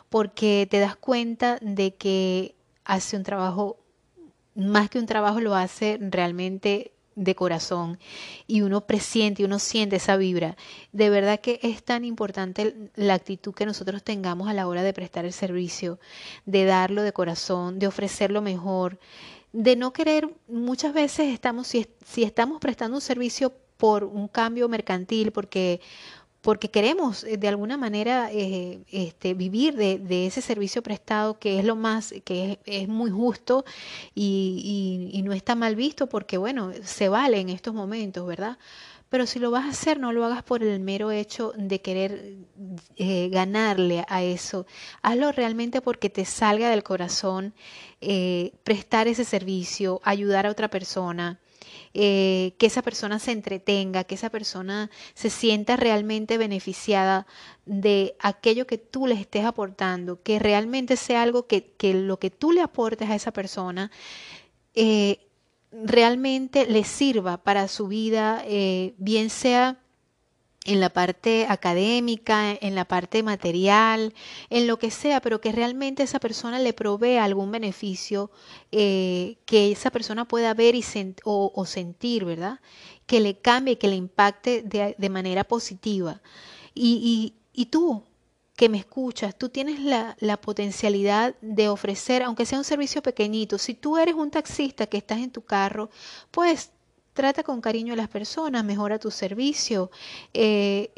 porque 0.10 0.68
te 0.70 0.80
das 0.80 0.95
cuenta 0.95 1.60
de 1.62 1.93
que 1.93 2.56
hace 2.86 3.16
un 3.16 3.24
trabajo, 3.24 3.78
más 4.56 4.89
que 4.89 5.00
un 5.00 5.06
trabajo, 5.06 5.39
lo 5.39 5.54
hace 5.56 6.00
realmente 6.02 6.91
de 7.20 7.36
corazón 7.36 7.99
y 8.47 8.61
uno 8.61 8.82
presiente, 8.88 9.43
uno 9.43 9.59
siente 9.59 9.97
esa 9.97 10.15
vibra. 10.15 10.55
De 10.93 11.09
verdad 11.09 11.41
que 11.41 11.59
es 11.61 11.84
tan 11.84 12.05
importante 12.05 12.76
la 12.95 13.13
actitud 13.15 13.53
que 13.53 13.65
nosotros 13.65 14.03
tengamos 14.03 14.47
a 14.47 14.53
la 14.53 14.67
hora 14.67 14.84
de 14.84 14.93
prestar 14.93 15.26
el 15.26 15.34
servicio, 15.34 15.99
de 16.45 16.63
darlo 16.65 17.03
de 17.03 17.11
corazón, 17.11 17.78
de 17.78 17.88
ofrecer 17.88 18.32
lo 18.32 18.41
mejor, 18.41 18.99
de 19.51 19.76
no 19.76 19.91
querer, 19.91 20.30
muchas 20.47 20.93
veces 20.93 21.34
estamos, 21.34 21.67
si, 21.67 21.88
si 22.05 22.24
estamos 22.24 22.59
prestando 22.59 22.95
un 22.97 23.01
servicio 23.01 23.53
por 23.78 24.03
un 24.03 24.28
cambio 24.28 24.70
mercantil, 24.70 25.32
porque 25.32 25.82
porque 26.42 26.70
queremos 26.70 27.24
de 27.24 27.48
alguna 27.48 27.78
manera 27.78 28.30
este, 28.32 29.34
vivir 29.34 29.76
de, 29.76 30.28
ese 30.28 30.42
servicio 30.42 30.82
prestado 30.82 31.38
que 31.38 31.60
es 31.60 31.66
lo 31.66 31.76
más, 31.76 32.14
que 32.24 32.60
es, 32.66 32.88
muy 32.88 33.12
justo 33.12 33.66
y, 34.16 35.22
no 35.24 35.34
está 35.34 35.54
mal 35.56 35.76
visto 35.76 36.08
porque, 36.08 36.38
bueno, 36.38 36.72
se 36.84 37.10
vale 37.10 37.40
en 37.40 37.50
estos 37.50 37.74
momentos, 37.74 38.26
¿verdad? 38.26 38.58
Pero 39.10 39.26
si 39.26 39.40
lo 39.40 39.52
vas 39.52 39.66
a 39.66 39.70
hacer, 39.70 40.00
no 40.00 40.14
lo 40.14 40.24
hagas 40.24 40.44
por 40.44 40.64
el 40.64 40.80
mero 40.80 41.12
hecho 41.12 41.52
de 41.58 41.82
querer 41.82 42.36
eh, 42.96 43.30
ganarle 43.30 44.06
a 44.08 44.22
eso. 44.24 44.68
Hazlo 45.02 45.32
realmente 45.32 45.82
porque 45.82 46.10
te 46.10 46.26
salga 46.26 46.70
del 46.70 46.84
corazón 46.84 47.54
eh, 48.02 48.54
prestar 48.64 49.08
ese 49.08 49.26
servicio, 49.26 50.00
ayudar 50.04 50.46
a 50.46 50.52
otra 50.52 50.70
persona. 50.70 51.40
Eh, 51.93 52.53
que 52.57 52.68
esa 52.68 52.82
persona 52.82 53.20
se 53.20 53.32
entretenga, 53.32 54.03
que 54.03 54.16
esa 54.16 54.30
persona 54.30 54.89
se 55.14 55.30
sienta 55.30 55.76
realmente 55.76 56.38
beneficiada 56.38 57.26
de 57.66 58.16
aquello 58.20 58.68
que 58.68 58.78
tú 58.78 59.07
le 59.07 59.16
estés 59.16 59.45
aportando, 59.45 60.22
que 60.22 60.39
realmente 60.39 60.97
sea 60.97 61.24
algo 61.24 61.47
que, 61.47 61.72
que 61.78 61.93
lo 61.93 62.18
que 62.18 62.30
tú 62.30 62.51
le 62.51 62.62
aportes 62.62 63.10
a 63.10 63.16
esa 63.16 63.32
persona 63.32 63.91
eh, 64.76 65.20
realmente 65.72 66.66
le 66.66 66.84
sirva 66.84 67.38
para 67.38 67.68
su 67.68 67.88
vida, 67.88 68.43
eh, 68.45 68.93
bien 68.97 69.30
sea 69.30 69.80
en 70.70 70.80
la 70.80 70.89
parte 70.89 71.47
académica, 71.49 72.51
en 72.61 72.76
la 72.76 72.86
parte 72.86 73.24
material, 73.24 74.13
en 74.51 74.67
lo 74.67 74.78
que 74.78 74.91
sea, 74.91 75.20
pero 75.20 75.41
que 75.41 75.51
realmente 75.51 76.03
esa 76.03 76.20
persona 76.20 76.59
le 76.59 76.74
provee 76.74 77.17
algún 77.17 77.51
beneficio 77.51 78.30
eh, 78.72 79.38
que 79.45 79.72
esa 79.72 79.89
persona 79.89 80.26
pueda 80.26 80.53
ver 80.53 80.76
y 80.76 80.86
o, 81.24 81.65
sentir, 81.65 82.24
¿verdad? 82.24 82.59
Que 83.07 83.20
le 83.20 83.39
cambie, 83.39 83.80
que 83.80 83.88
le 83.88 83.95
impacte 83.95 84.61
de, 84.61 85.09
manera 85.09 85.43
positiva. 85.43 86.22
Y, 86.76 87.34
y, 87.53 87.61
y 87.61 87.65
tú, 87.65 88.03
que 88.55 88.70
me 88.70 88.78
escuchas, 88.78 89.36
tú 89.36 89.49
tienes 89.49 89.80
la, 89.80 90.15
la, 90.20 90.38
potencialidad 90.39 91.34
de 91.41 91.70
ofrecer, 91.70 92.22
aunque 92.22 92.45
sea 92.45 92.59
un 92.59 92.63
servicio 92.63 93.01
pequeñito, 93.01 93.57
si 93.57 93.74
tú 93.74 93.97
eres 93.97 94.13
un 94.13 94.30
taxista 94.30 94.86
que 94.86 94.97
estás 94.97 95.20
en 95.20 95.32
tu 95.32 95.41
carro, 95.41 95.89
pues 96.30 96.72
trata 97.20 97.43
con 97.43 97.59
cariño 97.59 97.91
a 97.95 97.97
las 97.97 98.07
personas, 98.07 98.63
mejora 98.63 98.97
tu 98.97 99.11
servicio. 99.11 99.91
Eh, 100.34 100.89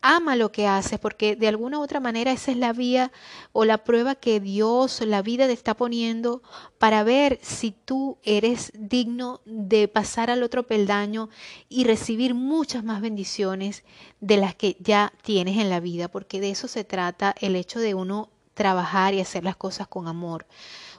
ama 0.00 0.36
lo 0.36 0.52
que 0.52 0.68
haces, 0.68 1.00
porque 1.00 1.34
de 1.34 1.48
alguna 1.48 1.80
u 1.80 1.82
otra 1.82 1.98
manera 1.98 2.30
esa 2.30 2.52
es 2.52 2.56
la 2.56 2.72
vía 2.72 3.10
o 3.50 3.64
la 3.64 3.78
prueba 3.78 4.14
que 4.14 4.38
Dios, 4.38 5.00
la 5.00 5.22
vida 5.22 5.48
te 5.48 5.52
está 5.52 5.74
poniendo 5.74 6.40
para 6.78 7.02
ver 7.02 7.40
si 7.42 7.72
tú 7.72 8.16
eres 8.22 8.70
digno 8.78 9.40
de 9.44 9.88
pasar 9.88 10.30
al 10.30 10.44
otro 10.44 10.68
peldaño 10.68 11.30
y 11.68 11.82
recibir 11.82 12.34
muchas 12.34 12.84
más 12.84 13.00
bendiciones 13.00 13.82
de 14.20 14.36
las 14.36 14.54
que 14.54 14.76
ya 14.78 15.12
tienes 15.22 15.58
en 15.58 15.68
la 15.68 15.80
vida, 15.80 16.06
porque 16.06 16.40
de 16.40 16.50
eso 16.50 16.68
se 16.68 16.84
trata 16.84 17.34
el 17.40 17.56
hecho 17.56 17.80
de 17.80 17.94
uno 17.94 18.30
trabajar 18.54 19.14
y 19.14 19.20
hacer 19.20 19.42
las 19.42 19.56
cosas 19.56 19.88
con 19.88 20.06
amor. 20.06 20.46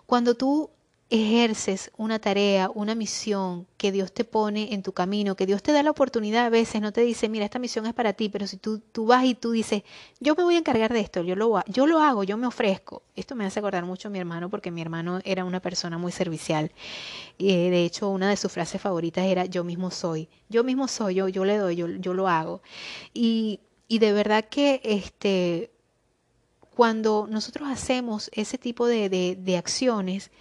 Cuando 0.06 0.36
tú 0.36 0.70
ejerces 1.12 1.92
una 1.98 2.20
tarea, 2.20 2.72
una 2.74 2.96
misión 2.96 3.68
que 3.76 3.92
Dios 3.92 4.14
te 4.14 4.24
pone 4.24 4.74
en 4.74 4.82
tu 4.82 4.94
camino, 4.94 5.36
que 5.36 5.46
Dios 5.46 5.62
te 5.62 5.74
da 5.74 5.84
la 5.84 5.92
oportunidad 5.92 6.46
a 6.46 6.50
veces, 6.50 6.82
no 6.82 6.94
te 6.94 7.02
dice, 7.02 7.28
mira, 7.28 7.44
esta 7.44 7.60
misión 7.60 7.86
es 7.86 7.94
para 7.94 8.14
ti, 8.14 8.30
pero 8.30 8.48
si 8.48 8.56
tú, 8.56 8.80
tú 8.80 9.06
vas 9.06 9.26
y 9.26 9.36
tú 9.36 9.52
dices, 9.52 9.84
yo 10.22 10.36
me 10.36 10.44
voy 10.44 10.56
a 10.56 10.60
encargar 10.60 10.94
de 10.94 11.02
esto, 11.02 11.22
yo 11.22 11.36
lo, 11.36 11.62
yo 11.68 11.86
lo 11.86 12.00
hago, 12.00 12.24
yo 12.24 12.38
me 12.38 12.48
ofrezco. 12.48 13.04
Esto 13.14 13.36
me 13.36 13.46
hace 13.46 13.60
acordar 13.60 13.84
mucho 13.84 14.08
a 14.08 14.12
mi 14.12 14.20
hermano 14.20 14.50
porque 14.50 14.72
mi 14.72 14.82
hermano 14.82 15.20
era 15.26 15.44
una 15.44 15.60
persona 15.60 15.98
muy 15.98 16.14
servicial. 16.14 16.72
Y 17.38 17.52
eh, 17.52 17.70
de 17.70 17.84
hecho, 17.84 18.08
una 18.08 18.30
de 18.30 18.38
sus 18.38 18.50
frases 18.50 18.82
favoritas 18.82 19.26
era, 19.26 19.46
yo 19.46 19.66
mismo 19.66 19.92
soy, 19.92 20.30
yo 20.48 20.64
mismo 20.64 20.88
soy, 20.88 21.16
yo, 21.16 21.28
yo 21.28 21.44
le 21.44 21.58
doy, 21.58 21.76
yo, 21.76 21.88
yo 21.90 22.14
lo 22.14 22.30
hago. 22.30 22.62
Y, 23.14 23.60
y 23.90 24.00
de 24.00 24.14
verdad 24.14 24.46
que 24.50 24.80
este, 24.86 25.72
cuando 26.74 27.28
nosotros 27.30 27.68
hacemos 27.68 28.30
ese 28.34 28.58
tipo 28.58 28.88
de, 28.88 29.10
de, 29.10 29.36
de 29.38 29.58
acciones, 29.58 30.32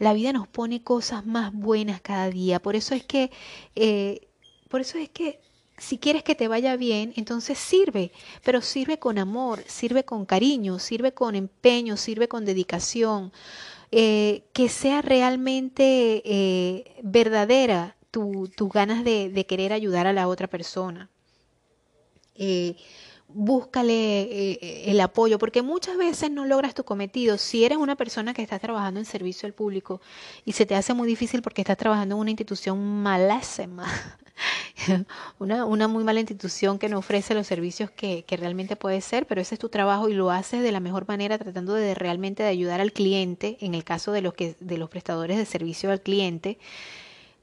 la 0.00 0.14
vida 0.14 0.32
nos 0.32 0.48
pone 0.48 0.82
cosas 0.82 1.24
más 1.26 1.52
buenas 1.52 2.00
cada 2.00 2.30
día. 2.30 2.60
Por 2.60 2.74
eso 2.74 2.94
es 2.94 3.04
que, 3.04 3.30
eh, 3.76 4.26
por 4.68 4.80
eso 4.80 4.98
es 4.98 5.10
que 5.10 5.40
si 5.76 5.98
quieres 5.98 6.24
que 6.24 6.34
te 6.34 6.48
vaya 6.48 6.76
bien, 6.76 7.12
entonces 7.16 7.58
sirve, 7.58 8.10
pero 8.42 8.62
sirve 8.62 8.98
con 8.98 9.18
amor, 9.18 9.62
sirve 9.66 10.04
con 10.04 10.24
cariño, 10.24 10.78
sirve 10.78 11.12
con 11.12 11.34
empeño, 11.34 11.96
sirve 11.98 12.28
con 12.28 12.46
dedicación, 12.46 13.30
eh, 13.92 14.42
que 14.54 14.68
sea 14.70 15.02
realmente 15.02 16.22
eh, 16.24 16.96
verdadera 17.02 17.96
tus 18.10 18.72
ganas 18.72 19.04
de, 19.04 19.28
de, 19.28 19.46
querer 19.46 19.72
ayudar 19.72 20.06
a 20.06 20.12
la 20.12 20.28
otra 20.28 20.48
persona 20.48 21.08
búscale 23.34 24.22
eh, 24.22 24.90
el 24.90 25.00
apoyo, 25.00 25.38
porque 25.38 25.62
muchas 25.62 25.96
veces 25.96 26.30
no 26.30 26.44
logras 26.44 26.74
tu 26.74 26.84
cometido. 26.84 27.38
Si 27.38 27.64
eres 27.64 27.78
una 27.78 27.96
persona 27.96 28.34
que 28.34 28.42
está 28.42 28.58
trabajando 28.58 29.00
en 29.00 29.06
servicio 29.06 29.46
al 29.46 29.52
público 29.52 30.00
y 30.44 30.52
se 30.52 30.66
te 30.66 30.74
hace 30.74 30.94
muy 30.94 31.06
difícil 31.08 31.42
porque 31.42 31.62
estás 31.62 31.76
trabajando 31.76 32.14
en 32.14 32.20
una 32.20 32.30
institución 32.30 33.02
malásima, 33.02 33.86
una, 35.38 35.64
una 35.64 35.88
muy 35.88 36.04
mala 36.04 36.20
institución 36.20 36.78
que 36.78 36.88
no 36.88 36.98
ofrece 36.98 37.34
los 37.34 37.46
servicios 37.46 37.90
que, 37.90 38.24
que 38.24 38.36
realmente 38.36 38.76
puede 38.76 39.00
ser, 39.00 39.26
pero 39.26 39.40
ese 39.40 39.54
es 39.54 39.58
tu 39.58 39.68
trabajo 39.68 40.08
y 40.08 40.14
lo 40.14 40.30
haces 40.30 40.62
de 40.62 40.72
la 40.72 40.80
mejor 40.80 41.06
manera 41.08 41.38
tratando 41.38 41.74
de 41.74 41.94
realmente 41.94 42.42
de 42.42 42.48
ayudar 42.48 42.80
al 42.80 42.92
cliente, 42.92 43.58
en 43.60 43.74
el 43.74 43.84
caso 43.84 44.12
de 44.12 44.22
los, 44.22 44.34
que, 44.34 44.56
de 44.60 44.78
los 44.78 44.90
prestadores 44.90 45.36
de 45.36 45.44
servicio 45.44 45.90
al 45.90 46.00
cliente. 46.00 46.58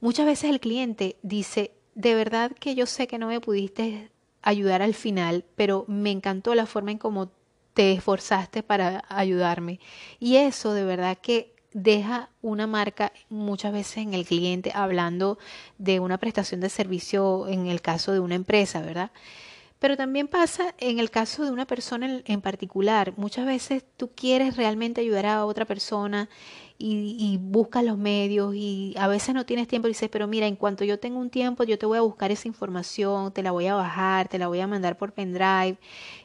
Muchas 0.00 0.26
veces 0.26 0.50
el 0.50 0.60
cliente 0.60 1.16
dice, 1.22 1.72
de 1.94 2.14
verdad 2.14 2.52
que 2.52 2.74
yo 2.74 2.86
sé 2.86 3.06
que 3.06 3.18
no 3.18 3.26
me 3.26 3.40
pudiste 3.40 4.10
ayudar 4.42 4.82
al 4.82 4.94
final, 4.94 5.44
pero 5.56 5.84
me 5.88 6.10
encantó 6.10 6.54
la 6.54 6.66
forma 6.66 6.90
en 6.90 6.98
cómo 6.98 7.30
te 7.74 7.92
esforzaste 7.92 8.62
para 8.62 9.04
ayudarme. 9.08 9.80
Y 10.18 10.36
eso 10.36 10.72
de 10.72 10.84
verdad 10.84 11.18
que 11.18 11.54
deja 11.72 12.30
una 12.42 12.66
marca 12.66 13.12
muchas 13.28 13.72
veces 13.72 13.98
en 13.98 14.14
el 14.14 14.26
cliente 14.26 14.72
hablando 14.74 15.38
de 15.76 16.00
una 16.00 16.18
prestación 16.18 16.60
de 16.60 16.70
servicio 16.70 17.46
en 17.48 17.66
el 17.66 17.80
caso 17.80 18.12
de 18.12 18.20
una 18.20 18.34
empresa, 18.34 18.80
¿verdad? 18.80 19.10
Pero 19.78 19.96
también 19.96 20.26
pasa 20.26 20.74
en 20.78 20.98
el 20.98 21.10
caso 21.10 21.44
de 21.44 21.52
una 21.52 21.66
persona 21.66 22.20
en, 22.24 22.40
particular. 22.40 23.14
Muchas 23.16 23.46
veces 23.46 23.84
tú 23.96 24.10
quieres 24.12 24.56
realmente 24.56 25.00
ayudar 25.00 25.26
a 25.26 25.46
otra 25.46 25.66
persona 25.66 26.28
y, 26.78 27.38
buscas 27.40 27.84
los 27.84 27.96
medios 27.96 28.54
y 28.54 28.94
a 28.98 29.06
veces 29.08 29.34
no 29.34 29.46
tienes 29.46 29.68
tiempo 29.68 29.88
y 29.88 29.92
dices, 29.92 30.08
pero 30.08 30.26
mira, 30.26 30.46
en 30.46 30.56
cuanto 30.56 30.84
yo 30.84 30.98
tengo 30.98 31.18
un 31.20 31.30
tiempo, 31.30 31.64
yo 31.64 31.78
te 31.78 31.86
voy 31.86 31.98
a 31.98 32.02
buscar 32.02 32.32
esa 32.32 32.48
información, 32.48 33.32
te 33.32 33.42
la 33.42 33.52
voy 33.52 33.66
a 33.66 33.74
bajar, 33.74 34.28
te 34.28 34.38
la 34.38 34.48
voy 34.48 34.60
a 34.60 34.66
mandar 34.66 34.96
por 34.96 35.12
pendrive, 35.12 35.78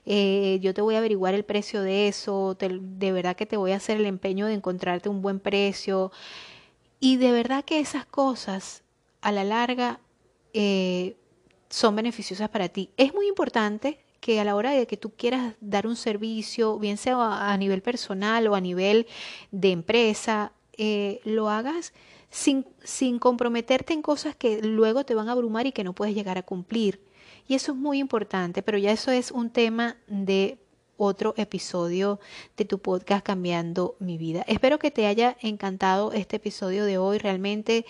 eh, 0.06 0.60
yo 0.62 0.74
te 0.74 0.82
voy 0.82 0.96
a 0.96 1.00
averiguar 1.00 1.34
el 1.34 1.44
precio 1.44 1.82
de 1.82 2.08
eso, 2.08 2.56
de 2.60 3.12
verdad 3.12 3.36
que 3.36 3.46
te 3.46 3.58
voy 3.58 3.72
a 3.72 3.78
hacer 3.78 3.98
el 3.98 4.06
empeño 4.06 4.48
de 4.48 4.54
encontrarte 4.54 5.10
un 5.10 5.22
buen 5.22 5.40
precio. 5.40 6.12
Y 7.00 7.18
de 7.18 7.32
verdad 7.32 7.66
que 7.66 7.80
esas 7.80 8.06
cosas 8.06 8.84
a 9.22 9.32
la 9.32 9.44
larga 9.44 10.00
eh, 10.54 11.16
son 11.74 11.96
beneficiosas 11.96 12.50
para 12.50 12.70
ti. 12.70 12.92
Es 12.98 13.16
muy 13.16 13.28
importante 13.28 13.98
que 14.20 14.40
a 14.40 14.44
la 14.44 14.56
hora 14.56 14.70
de 14.74 14.86
que 14.86 14.96
tú 14.96 15.10
quieras 15.10 15.56
dar 15.60 15.88
un 15.88 15.96
servicio, 15.96 16.78
bien 16.78 16.98
sea 16.98 17.52
a 17.52 17.58
nivel 17.58 17.82
personal 17.82 18.46
o 18.46 18.54
a 18.54 18.62
nivel 18.62 19.08
de 19.50 19.72
empresa, 19.72 20.52
eh, 20.78 21.20
lo 21.24 21.50
hagas 21.50 21.92
sin, 22.30 22.68
sin 22.84 23.18
comprometerte 23.18 23.92
en 23.92 24.04
cosas 24.04 24.36
que 24.36 24.62
luego 24.62 25.04
te 25.04 25.16
van 25.16 25.30
a 25.30 25.32
abrumar 25.32 25.66
y 25.66 25.72
que 25.72 25.84
no 25.84 25.94
puedes 25.94 26.14
llegar 26.14 26.38
a 26.38 26.44
cumplir. 26.44 27.02
Y 27.48 27.56
eso 27.56 27.72
es 27.72 27.78
muy 27.80 27.98
importante, 27.98 28.62
pero 28.62 28.78
ya 28.78 28.92
eso 28.92 29.10
es 29.10 29.32
un 29.32 29.50
tema 29.50 29.98
de 30.06 30.60
otro 30.96 31.34
episodio 31.38 32.20
de 32.56 32.66
tu 32.66 32.78
podcast 32.78 33.26
Cambiando 33.26 33.96
mi 33.98 34.20
vida. 34.20 34.46
Espero 34.48 34.78
que 34.78 34.92
te 34.92 35.08
haya 35.08 35.38
encantado 35.42 36.12
este 36.12 36.36
episodio 36.36 36.86
de 36.86 37.00
hoy. 37.00 37.18
Realmente 37.18 37.88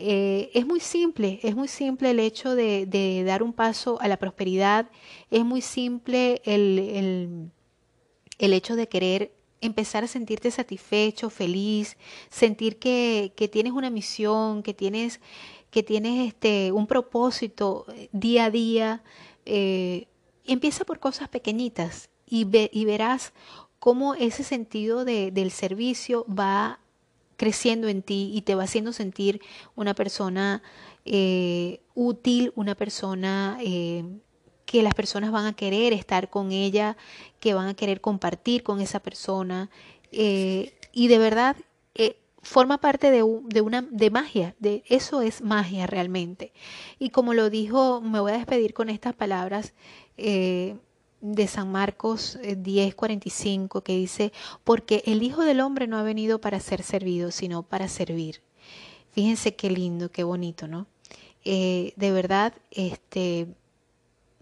eh, 0.00 0.50
es 0.54 0.64
muy 0.64 0.78
simple, 0.78 1.40
es 1.42 1.56
muy 1.56 1.66
simple 1.66 2.12
el 2.12 2.20
hecho 2.20 2.54
de, 2.54 3.24
dar 3.26 3.42
un 3.42 3.52
paso 3.52 4.00
a 4.00 4.06
la 4.06 4.16
prosperidad, 4.16 4.88
es 5.28 5.44
muy 5.44 5.60
simple 5.60 6.40
el, 6.44 7.50
el, 8.38 8.52
hecho 8.52 8.76
de 8.76 8.88
querer 8.88 9.32
empezar 9.60 10.04
a 10.04 10.06
sentirte 10.06 10.52
satisfecho, 10.52 11.30
feliz, 11.30 11.96
sentir 12.30 12.78
que, 12.78 13.32
que 13.34 13.48
tienes 13.48 13.72
una 13.72 13.90
misión, 13.90 14.62
que 14.62 14.72
tienes, 14.72 15.20
que 15.72 15.82
tienes 15.82 16.28
este, 16.28 16.70
un 16.70 16.86
propósito 16.86 17.84
eh, 17.92 18.08
día 18.12 18.44
a 18.44 18.50
día. 18.50 19.02
Eh, 19.46 20.06
empieza 20.44 20.84
por 20.84 21.00
cosas 21.00 21.28
pequeñitas 21.28 22.08
y, 22.24 22.44
ve, 22.44 22.70
y 22.72 22.84
verás 22.84 23.32
cómo 23.80 24.14
ese 24.14 24.44
sentido 24.44 25.04
de, 25.04 25.32
del 25.32 25.50
servicio 25.50 26.24
va 26.26 26.78
creciendo 27.38 27.88
en 27.88 28.02
ti 28.02 28.30
y 28.34 28.42
te 28.42 28.54
va 28.54 28.64
haciendo 28.64 28.92
sentir 28.92 29.40
una 29.76 29.94
persona 29.94 30.62
eh, 31.06 31.80
útil, 31.94 32.52
una 32.56 32.74
persona 32.74 33.56
eh, 33.62 34.04
que 34.66 34.82
las 34.82 34.92
personas 34.92 35.30
van 35.30 35.46
a 35.46 35.54
querer 35.54 35.92
estar 35.92 36.28
con 36.28 36.50
ella, 36.52 36.96
que 37.40 37.54
van 37.54 37.68
a 37.68 37.74
querer 37.74 38.02
compartir 38.02 38.62
con 38.64 38.80
esa 38.80 38.98
persona. 38.98 39.70
Eh, 40.10 40.74
y 40.92 41.06
de 41.08 41.18
verdad, 41.18 41.56
forma 42.42 42.78
parte 42.78 43.10
de, 43.10 43.22
una 43.22 43.82
de 43.82 44.10
magia, 44.10 44.54
de 44.58 44.82
eso 44.86 45.22
es 45.22 45.40
magia 45.40 45.86
realmente. 45.86 46.52
Y 46.98 47.10
como 47.10 47.34
lo 47.34 47.50
dijo, 47.50 48.00
me 48.00 48.20
voy 48.20 48.32
a 48.32 48.38
despedir 48.38 48.74
con 48.74 48.88
estas 48.88 49.14
palabras 49.14 49.74
de 51.20 51.46
San 51.46 51.70
Marcos 51.72 52.38
10:45 52.42 53.78
eh, 53.78 53.82
que 53.82 53.96
dice, 53.96 54.32
porque 54.64 55.02
el 55.06 55.22
Hijo 55.22 55.42
del 55.42 55.60
Hombre 55.60 55.86
no 55.86 55.98
ha 55.98 56.02
venido 56.02 56.40
para 56.40 56.60
ser 56.60 56.82
servido, 56.82 57.30
sino 57.30 57.62
para 57.62 57.88
servir. 57.88 58.42
Fíjense 59.12 59.54
qué 59.54 59.70
lindo, 59.70 60.10
qué 60.10 60.22
bonito, 60.22 60.68
¿no? 60.68 60.86
Eh, 61.44 61.92
de 61.96 62.12
verdad, 62.12 62.54
este, 62.70 63.48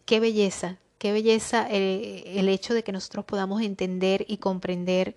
qué 0.04 0.20
belleza, 0.20 0.78
qué 0.98 1.12
belleza 1.12 1.66
el 1.68 2.48
hecho 2.48 2.74
de 2.74 2.82
que 2.82 2.92
nosotros 2.92 3.24
podamos 3.24 3.62
entender 3.62 4.24
y 4.28 4.38
comprender 4.38 5.14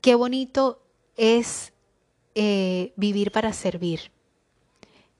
qué 0.00 0.14
bonito 0.14 0.80
es 1.16 1.72
eh, 2.34 2.92
vivir 2.96 3.32
para 3.32 3.52
servir. 3.52 4.10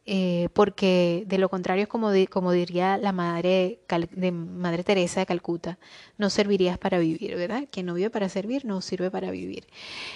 Eh, 0.09 0.51
porque 0.53 1.25
de 1.27 1.37
lo 1.37 1.49
contrario 1.49 1.83
es 1.83 1.89
como, 1.89 2.13
como 2.31 2.53
diría 2.53 2.97
la 2.97 3.11
madre, 3.11 3.81
de 4.13 4.31
madre 4.31 4.85
Teresa 4.85 5.19
de 5.19 5.27
Calcuta, 5.27 5.79
no 6.17 6.31
servirías 6.31 6.79
para 6.79 7.01
vivir, 7.01 7.35
¿verdad? 7.35 7.65
Quien 7.69 7.87
no 7.87 7.95
vive 7.95 8.09
para 8.09 8.29
servir 8.29 8.65
no 8.65 8.81
sirve 8.81 9.11
para 9.11 9.33
vivir. 9.33 9.67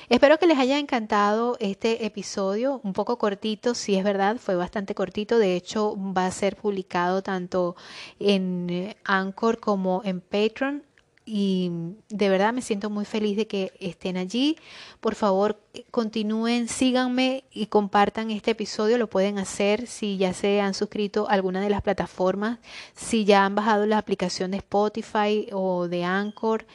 Espero 0.08 0.38
que 0.38 0.46
les 0.46 0.58
haya 0.58 0.78
encantado 0.78 1.56
este 1.58 2.06
episodio, 2.06 2.80
un 2.84 2.92
poco 2.92 3.18
cortito, 3.18 3.74
si 3.74 3.96
es 3.96 4.04
verdad, 4.04 4.36
fue 4.36 4.54
bastante 4.54 4.94
cortito, 4.94 5.38
de 5.38 5.56
hecho 5.56 5.96
va 5.96 6.26
a 6.26 6.30
ser 6.30 6.54
publicado 6.54 7.22
tanto 7.22 7.74
en 8.20 8.70
eh, 8.70 8.96
Anchor 9.02 9.58
como 9.58 10.02
en 10.04 10.20
Patreon 10.20 10.84
y 11.32 11.70
de 12.08 12.28
verdad 12.28 12.52
me 12.52 12.60
siento 12.60 12.90
muy 12.90 13.04
feliz 13.04 13.36
de 13.36 13.46
que 13.46 13.72
estén 13.78 14.16
allí. 14.16 14.56
Por 14.98 15.14
favor, 15.14 15.60
continúen, 15.92 16.66
síganme 16.66 17.44
y 17.52 17.66
compartan 17.66 18.32
este 18.32 18.50
episodio. 18.50 18.98
Lo 18.98 19.08
pueden 19.08 19.38
hacer 19.38 19.86
si 19.86 20.16
ya 20.16 20.34
se 20.34 20.60
han 20.60 20.74
suscrito 20.74 21.28
a 21.28 21.34
alguna 21.34 21.60
de 21.60 21.70
las 21.70 21.82
plataformas, 21.82 22.58
si 22.96 23.24
ya 23.24 23.44
han 23.44 23.54
bajado 23.54 23.86
la 23.86 23.98
aplicación 23.98 24.50
de 24.50 24.56
Spotify 24.56 25.46
o 25.52 25.86
de 25.86 26.02
Anchor 26.02 26.66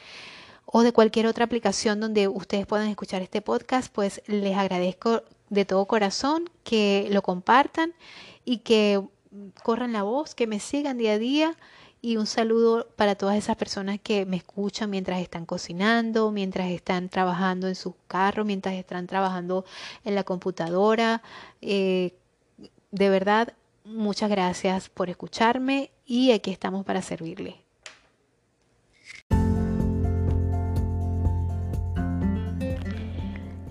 o 0.64 0.80
de 0.80 0.94
cualquier 0.94 1.26
otra 1.26 1.44
aplicación 1.44 2.00
donde 2.00 2.26
ustedes 2.26 2.64
puedan 2.64 2.88
escuchar 2.88 3.20
este 3.20 3.42
podcast, 3.42 3.92
pues 3.92 4.22
les 4.26 4.56
agradezco 4.56 5.22
de 5.50 5.66
todo 5.66 5.84
corazón 5.84 6.48
que 6.64 7.08
lo 7.10 7.20
compartan 7.20 7.92
y 8.46 8.58
que 8.60 9.02
corran 9.62 9.92
la 9.92 10.02
voz, 10.02 10.34
que 10.34 10.46
me 10.46 10.60
sigan 10.60 10.96
día 10.96 11.12
a 11.12 11.18
día 11.18 11.56
y 12.00 12.16
un 12.16 12.26
saludo 12.26 12.88
para 12.96 13.14
todas 13.14 13.36
esas 13.36 13.56
personas 13.56 13.98
que 14.00 14.26
me 14.26 14.36
escuchan 14.36 14.90
mientras 14.90 15.20
están 15.20 15.46
cocinando, 15.46 16.30
mientras 16.30 16.70
están 16.70 17.08
trabajando 17.08 17.68
en 17.68 17.74
sus 17.74 17.94
carros, 18.06 18.46
mientras 18.46 18.74
están 18.74 19.06
trabajando 19.06 19.64
en 20.04 20.14
la 20.14 20.24
computadora. 20.24 21.22
Eh, 21.60 22.14
de 22.90 23.10
verdad, 23.10 23.54
muchas 23.84 24.30
gracias 24.30 24.88
por 24.88 25.10
escucharme 25.10 25.90
y 26.06 26.32
aquí 26.32 26.50
estamos 26.50 26.84
para 26.84 27.02
servirle. 27.02 27.56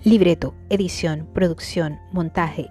Libreto, 0.04 0.54
edición, 0.68 1.28
producción, 1.34 1.98
montaje 2.12 2.70